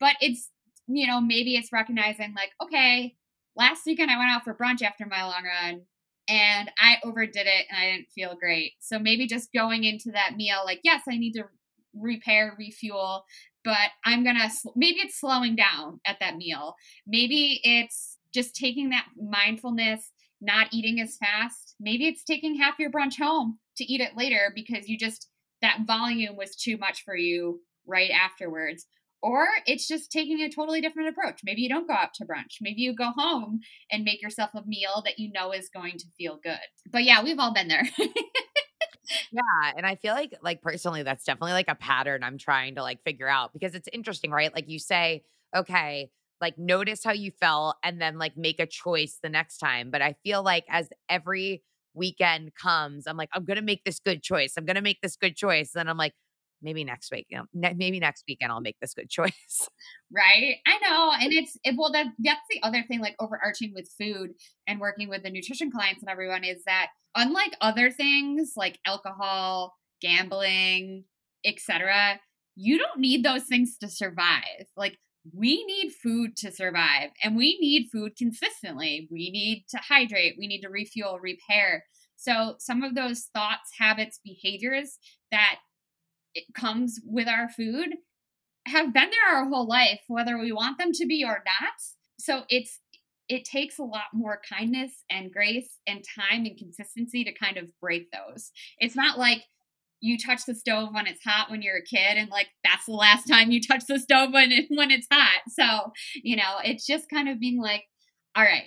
But 0.00 0.14
it's, 0.20 0.50
you 0.86 1.06
know, 1.06 1.20
maybe 1.20 1.56
it's 1.56 1.72
recognizing 1.72 2.32
like, 2.34 2.52
okay, 2.62 3.16
last 3.56 3.82
weekend 3.84 4.10
I 4.10 4.16
went 4.16 4.30
out 4.30 4.44
for 4.44 4.54
brunch 4.54 4.82
after 4.82 5.04
my 5.04 5.24
long 5.24 5.42
run 5.44 5.82
and 6.28 6.70
I 6.78 6.98
overdid 7.04 7.46
it 7.46 7.66
and 7.68 7.78
I 7.78 7.90
didn't 7.90 8.10
feel 8.14 8.36
great. 8.38 8.72
So 8.80 8.98
maybe 8.98 9.26
just 9.26 9.52
going 9.52 9.84
into 9.84 10.12
that 10.12 10.36
meal, 10.36 10.58
like, 10.64 10.80
yes, 10.84 11.02
I 11.08 11.18
need 11.18 11.32
to 11.32 11.44
repair, 11.94 12.54
refuel, 12.58 13.24
but 13.64 13.90
I'm 14.04 14.24
gonna 14.24 14.48
maybe 14.76 14.98
it's 15.00 15.20
slowing 15.20 15.56
down 15.56 16.00
at 16.06 16.18
that 16.20 16.36
meal. 16.36 16.74
Maybe 17.06 17.60
it's 17.62 18.16
just 18.34 18.54
taking 18.54 18.90
that 18.90 19.06
mindfulness, 19.20 20.10
not 20.40 20.68
eating 20.72 21.00
as 21.00 21.16
fast. 21.16 21.74
Maybe 21.80 22.06
it's 22.06 22.24
taking 22.24 22.56
half 22.56 22.78
your 22.78 22.90
brunch 22.90 23.18
home 23.18 23.58
to 23.76 23.84
eat 23.84 24.00
it 24.00 24.16
later 24.16 24.52
because 24.54 24.88
you 24.88 24.98
just 24.98 25.28
that 25.62 25.80
volume 25.86 26.36
was 26.36 26.54
too 26.54 26.76
much 26.76 27.04
for 27.04 27.16
you 27.16 27.60
right 27.86 28.10
afterwards. 28.10 28.86
Or 29.20 29.48
it's 29.66 29.88
just 29.88 30.12
taking 30.12 30.40
a 30.40 30.48
totally 30.48 30.80
different 30.80 31.08
approach. 31.08 31.40
Maybe 31.42 31.62
you 31.62 31.68
don't 31.68 31.88
go 31.88 31.94
out 31.94 32.14
to 32.14 32.24
brunch. 32.24 32.58
Maybe 32.60 32.82
you 32.82 32.94
go 32.94 33.10
home 33.16 33.58
and 33.90 34.04
make 34.04 34.22
yourself 34.22 34.50
a 34.54 34.62
meal 34.64 35.02
that 35.04 35.18
you 35.18 35.32
know 35.32 35.52
is 35.52 35.68
going 35.68 35.98
to 35.98 36.06
feel 36.16 36.38
good. 36.40 36.58
But 36.92 37.02
yeah, 37.02 37.24
we've 37.24 37.38
all 37.38 37.52
been 37.52 37.66
there. 37.66 37.88
Yeah, 39.30 39.42
and 39.76 39.86
I 39.86 39.94
feel 39.96 40.14
like 40.14 40.34
like 40.42 40.62
personally 40.62 41.02
that's 41.02 41.24
definitely 41.24 41.52
like 41.52 41.68
a 41.68 41.74
pattern 41.74 42.22
I'm 42.22 42.38
trying 42.38 42.74
to 42.76 42.82
like 42.82 43.02
figure 43.04 43.28
out 43.28 43.52
because 43.52 43.74
it's 43.74 43.88
interesting, 43.92 44.30
right? 44.30 44.54
Like 44.54 44.68
you 44.68 44.78
say, 44.78 45.22
okay, 45.56 46.10
like 46.40 46.58
notice 46.58 47.04
how 47.04 47.12
you 47.12 47.30
felt 47.40 47.76
and 47.82 48.00
then 48.00 48.18
like 48.18 48.36
make 48.36 48.60
a 48.60 48.66
choice 48.66 49.18
the 49.22 49.28
next 49.28 49.58
time. 49.58 49.90
But 49.90 50.02
I 50.02 50.14
feel 50.24 50.42
like 50.42 50.64
as 50.68 50.88
every 51.08 51.62
weekend 51.94 52.54
comes, 52.54 53.06
I'm 53.06 53.16
like 53.16 53.30
I'm 53.34 53.44
to 53.56 53.62
make 53.62 53.84
this 53.84 53.98
good 54.00 54.22
choice. 54.22 54.54
I'm 54.56 54.64
to 54.76 54.82
make 54.82 55.00
this 55.02 55.16
good 55.16 55.36
choice. 55.36 55.74
And 55.74 55.88
I'm 55.90 55.96
like 55.96 56.14
maybe 56.62 56.84
next 56.84 57.10
week, 57.10 57.26
you 57.28 57.38
know, 57.38 57.44
ne- 57.54 57.74
maybe 57.74 58.00
next 58.00 58.24
weekend 58.28 58.52
I'll 58.52 58.60
make 58.60 58.78
this 58.80 58.94
good 58.94 59.08
choice. 59.10 59.68
Right. 60.10 60.56
I 60.66 60.78
know. 60.78 61.12
And 61.20 61.32
it's 61.32 61.56
it, 61.64 61.74
well 61.76 61.92
that 61.92 62.06
that's 62.18 62.40
the 62.50 62.62
other 62.62 62.84
thing 62.86 63.00
like 63.00 63.16
overarching 63.20 63.72
with 63.74 63.90
food 63.98 64.30
and 64.66 64.80
working 64.80 65.08
with 65.08 65.22
the 65.22 65.30
nutrition 65.30 65.70
clients 65.70 66.02
and 66.02 66.10
everyone 66.10 66.44
is 66.44 66.62
that 66.66 66.88
unlike 67.14 67.56
other 67.60 67.90
things 67.90 68.52
like 68.56 68.78
alcohol, 68.86 69.74
gambling, 70.00 71.04
etc., 71.44 72.20
you 72.56 72.78
don't 72.78 72.98
need 72.98 73.24
those 73.24 73.44
things 73.44 73.76
to 73.78 73.88
survive. 73.88 74.66
Like 74.76 74.98
we 75.32 75.64
need 75.64 75.92
food 75.92 76.36
to 76.38 76.50
survive 76.50 77.10
and 77.22 77.36
we 77.36 77.58
need 77.60 77.88
food 77.92 78.16
consistently. 78.16 79.08
We 79.10 79.30
need 79.30 79.66
to 79.70 79.78
hydrate, 79.78 80.36
we 80.38 80.46
need 80.46 80.62
to 80.62 80.68
refuel, 80.68 81.18
repair. 81.20 81.84
So 82.16 82.56
some 82.58 82.82
of 82.82 82.94
those 82.94 83.28
thoughts, 83.32 83.70
habits, 83.78 84.18
behaviors 84.24 84.98
that 85.30 85.56
it 86.34 86.44
comes 86.54 87.00
with 87.04 87.28
our 87.28 87.48
food 87.48 87.88
have 88.66 88.92
been 88.92 89.10
there 89.10 89.36
our 89.36 89.48
whole 89.48 89.66
life, 89.66 90.00
whether 90.08 90.38
we 90.38 90.52
want 90.52 90.78
them 90.78 90.92
to 90.92 91.06
be 91.06 91.24
or 91.24 91.42
not. 91.44 91.72
So 92.20 92.42
it's 92.48 92.80
it 93.28 93.44
takes 93.44 93.78
a 93.78 93.84
lot 93.84 94.04
more 94.14 94.40
kindness 94.48 95.04
and 95.10 95.30
grace 95.30 95.68
and 95.86 96.02
time 96.18 96.46
and 96.46 96.56
consistency 96.56 97.24
to 97.24 97.32
kind 97.32 97.58
of 97.58 97.68
break 97.80 98.10
those. 98.10 98.50
It's 98.78 98.96
not 98.96 99.18
like 99.18 99.44
you 100.00 100.16
touch 100.16 100.46
the 100.46 100.54
stove 100.54 100.90
when 100.92 101.06
it's 101.06 101.24
hot 101.24 101.50
when 101.50 101.60
you're 101.60 101.76
a 101.76 101.82
kid 101.82 102.16
and 102.16 102.30
like 102.30 102.46
that's 102.64 102.86
the 102.86 102.92
last 102.92 103.26
time 103.26 103.50
you 103.50 103.60
touch 103.60 103.84
the 103.86 103.98
stove 103.98 104.32
when 104.32 104.52
it, 104.52 104.66
when 104.70 104.90
it's 104.90 105.08
hot. 105.12 105.42
So, 105.48 105.92
you 106.14 106.36
know, 106.36 106.56
it's 106.64 106.86
just 106.86 107.10
kind 107.10 107.28
of 107.28 107.40
being 107.40 107.60
like 107.60 107.84
all 108.36 108.44
right. 108.44 108.66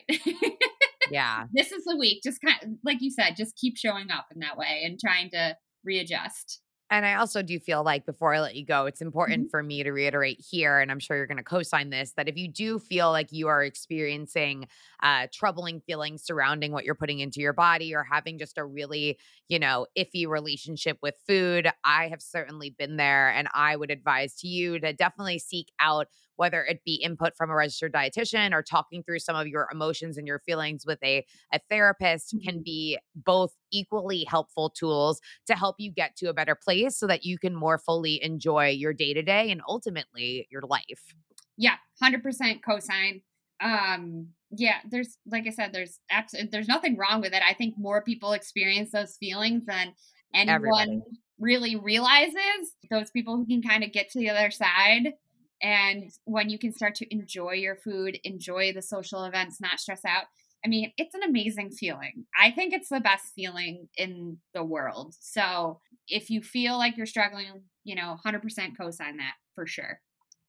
yeah. 1.11 1.45
this 1.53 1.71
is 1.71 1.85
the 1.85 1.95
week. 1.97 2.21
Just 2.23 2.41
kind 2.41 2.57
of 2.61 2.69
like 2.83 3.01
you 3.01 3.09
said, 3.09 3.35
just 3.37 3.55
keep 3.55 3.77
showing 3.77 4.11
up 4.11 4.27
in 4.33 4.41
that 4.41 4.57
way 4.57 4.83
and 4.85 4.99
trying 4.99 5.29
to 5.31 5.55
readjust. 5.83 6.61
And 6.91 7.05
I 7.05 7.15
also 7.15 7.41
do 7.41 7.57
feel 7.57 7.83
like 7.83 8.05
before 8.05 8.33
I 8.35 8.41
let 8.41 8.55
you 8.55 8.65
go, 8.65 8.85
it's 8.85 9.01
important 9.01 9.47
Mhm. 9.47 9.49
for 9.49 9.63
me 9.63 9.81
to 9.81 9.91
reiterate 9.91 10.41
here, 10.41 10.79
and 10.79 10.91
I'm 10.91 10.99
sure 10.99 11.17
you're 11.17 11.25
going 11.25 11.37
to 11.37 11.43
co 11.43 11.63
sign 11.63 11.89
this, 11.89 12.11
that 12.17 12.27
if 12.27 12.37
you 12.37 12.49
do 12.49 12.79
feel 12.79 13.11
like 13.11 13.31
you 13.31 13.47
are 13.47 13.63
experiencing 13.63 14.67
uh, 15.01 15.27
troubling 15.33 15.79
feelings 15.79 16.21
surrounding 16.23 16.73
what 16.73 16.83
you're 16.83 16.93
putting 16.93 17.19
into 17.19 17.39
your 17.39 17.53
body 17.53 17.95
or 17.95 18.03
having 18.03 18.37
just 18.37 18.57
a 18.57 18.65
really, 18.65 19.17
you 19.47 19.57
know, 19.57 19.87
iffy 19.97 20.27
relationship 20.27 20.97
with 21.01 21.15
food, 21.27 21.69
I 21.85 22.09
have 22.09 22.21
certainly 22.21 22.69
been 22.71 22.97
there. 22.97 23.29
And 23.29 23.47
I 23.53 23.77
would 23.77 23.89
advise 23.89 24.35
to 24.39 24.47
you 24.49 24.77
to 24.79 24.93
definitely 24.93 25.39
seek 25.39 25.71
out 25.79 26.07
whether 26.35 26.63
it 26.63 26.83
be 26.85 26.95
input 26.95 27.35
from 27.35 27.49
a 27.49 27.55
registered 27.55 27.93
dietitian 27.93 28.53
or 28.53 28.63
talking 28.63 29.03
through 29.03 29.19
some 29.19 29.35
of 29.35 29.47
your 29.47 29.67
emotions 29.71 30.17
and 30.17 30.27
your 30.27 30.39
feelings 30.39 30.85
with 30.85 30.99
a, 31.03 31.25
a 31.53 31.59
therapist 31.69 32.35
can 32.43 32.59
Mhm. 32.59 32.63
be 32.63 32.97
both 33.15 33.55
equally 33.71 34.23
helpful 34.23 34.69
tools 34.69 35.21
to 35.47 35.55
help 35.55 35.75
you 35.79 35.91
get 35.91 36.15
to 36.17 36.27
a 36.29 36.33
better 36.33 36.55
place 36.55 36.97
so 36.97 37.07
that 37.07 37.23
you 37.25 37.37
can 37.37 37.55
more 37.55 37.77
fully 37.77 38.21
enjoy 38.23 38.69
your 38.69 38.93
day 38.93 39.13
to 39.13 39.21
day 39.21 39.51
and 39.51 39.61
ultimately 39.67 40.47
your 40.51 40.61
life. 40.63 41.13
Yeah, 41.57 41.75
hundred 42.01 42.23
percent 42.23 42.61
cosign. 42.61 43.21
Um, 43.59 44.29
yeah, 44.49 44.79
there's 44.89 45.17
like 45.25 45.45
I 45.47 45.51
said, 45.51 45.73
there's 45.73 45.99
absolutely 46.09 46.49
there's 46.51 46.67
nothing 46.67 46.97
wrong 46.97 47.21
with 47.21 47.33
it. 47.33 47.43
I 47.47 47.53
think 47.53 47.75
more 47.77 48.03
people 48.03 48.33
experience 48.33 48.91
those 48.91 49.15
feelings 49.17 49.65
than 49.65 49.93
anyone 50.33 50.55
Everybody. 50.55 51.01
really 51.39 51.75
realizes. 51.75 52.75
Those 52.89 53.11
people 53.11 53.37
who 53.37 53.45
can 53.45 53.61
kind 53.61 53.83
of 53.83 53.91
get 53.91 54.09
to 54.11 54.19
the 54.19 54.29
other 54.29 54.51
side. 54.51 55.13
And 55.61 56.11
when 56.25 56.49
you 56.49 56.57
can 56.57 56.73
start 56.73 56.95
to 56.95 57.13
enjoy 57.13 57.53
your 57.53 57.75
food, 57.75 58.19
enjoy 58.23 58.73
the 58.73 58.81
social 58.81 59.23
events, 59.25 59.61
not 59.61 59.79
stress 59.79 60.03
out. 60.05 60.25
I 60.63 60.67
mean, 60.67 60.91
it's 60.97 61.15
an 61.15 61.23
amazing 61.23 61.71
feeling. 61.71 62.25
I 62.39 62.51
think 62.51 62.73
it's 62.73 62.89
the 62.89 62.99
best 62.99 63.33
feeling 63.35 63.87
in 63.97 64.37
the 64.53 64.63
world. 64.63 65.15
So 65.19 65.79
if 66.07 66.29
you 66.29 66.41
feel 66.41 66.77
like 66.77 66.97
you're 66.97 67.05
struggling, 67.05 67.63
you 67.83 67.95
know, 67.95 68.17
100% 68.25 68.41
cosign 68.79 69.17
that 69.17 69.33
for 69.55 69.65
sure. 69.65 69.99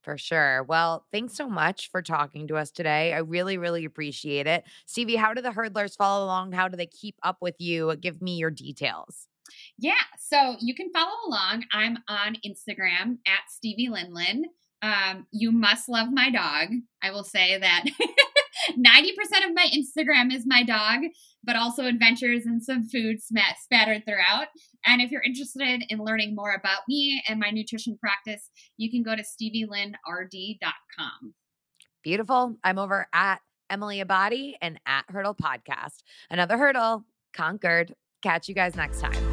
For 0.02 0.18
sure. 0.18 0.64
Well, 0.64 1.06
thanks 1.12 1.36
so 1.36 1.48
much 1.48 1.90
for 1.90 2.02
talking 2.02 2.48
to 2.48 2.56
us 2.56 2.70
today. 2.72 3.14
I 3.14 3.18
really, 3.18 3.56
really 3.56 3.84
appreciate 3.84 4.46
it. 4.46 4.64
Stevie, 4.86 5.16
how 5.16 5.32
do 5.32 5.40
the 5.40 5.50
hurdlers 5.50 5.96
follow 5.96 6.24
along? 6.24 6.52
How 6.52 6.68
do 6.68 6.76
they 6.76 6.86
keep 6.86 7.14
up 7.22 7.36
with 7.40 7.54
you? 7.58 7.94
Give 7.96 8.20
me 8.20 8.36
your 8.36 8.50
details. 8.50 9.28
Yeah, 9.78 9.94
so 10.18 10.56
you 10.60 10.74
can 10.74 10.90
follow 10.92 11.14
along. 11.26 11.64
I'm 11.72 11.98
on 12.08 12.36
Instagram 12.44 13.18
at 13.26 13.48
Stevie 13.48 13.88
Linlin. 13.88 14.42
Um, 14.82 15.26
you 15.30 15.52
must 15.52 15.88
love 15.88 16.08
my 16.12 16.30
dog. 16.30 16.68
I 17.02 17.12
will 17.12 17.24
say 17.24 17.58
that 17.58 17.84
90% 18.70 19.48
of 19.48 19.54
my 19.54 19.68
Instagram 19.72 20.34
is 20.34 20.44
my 20.46 20.64
dog, 20.64 21.00
but 21.44 21.56
also 21.56 21.86
adventures 21.86 22.46
and 22.46 22.62
some 22.62 22.88
food 22.88 23.22
smat- 23.22 23.56
spattered 23.62 24.04
throughout. 24.04 24.48
And 24.84 25.00
if 25.00 25.10
you're 25.10 25.22
interested 25.22 25.84
in 25.88 26.00
learning 26.00 26.34
more 26.34 26.52
about 26.52 26.80
me 26.88 27.22
and 27.28 27.38
my 27.38 27.50
nutrition 27.50 27.96
practice, 27.98 28.50
you 28.76 28.90
can 28.90 29.02
go 29.02 29.14
to 29.14 29.22
stevielinrd.com. 29.22 31.34
Beautiful. 32.02 32.56
I'm 32.64 32.78
over 32.78 33.06
at 33.12 33.40
Emily 33.70 34.02
Abbate 34.02 34.54
and 34.60 34.80
at 34.86 35.04
Hurdle 35.08 35.36
Podcast. 35.36 36.02
Another 36.30 36.58
hurdle 36.58 37.04
conquered. 37.32 37.94
Catch 38.22 38.48
you 38.48 38.54
guys 38.54 38.76
next 38.76 39.00
time. 39.00 39.31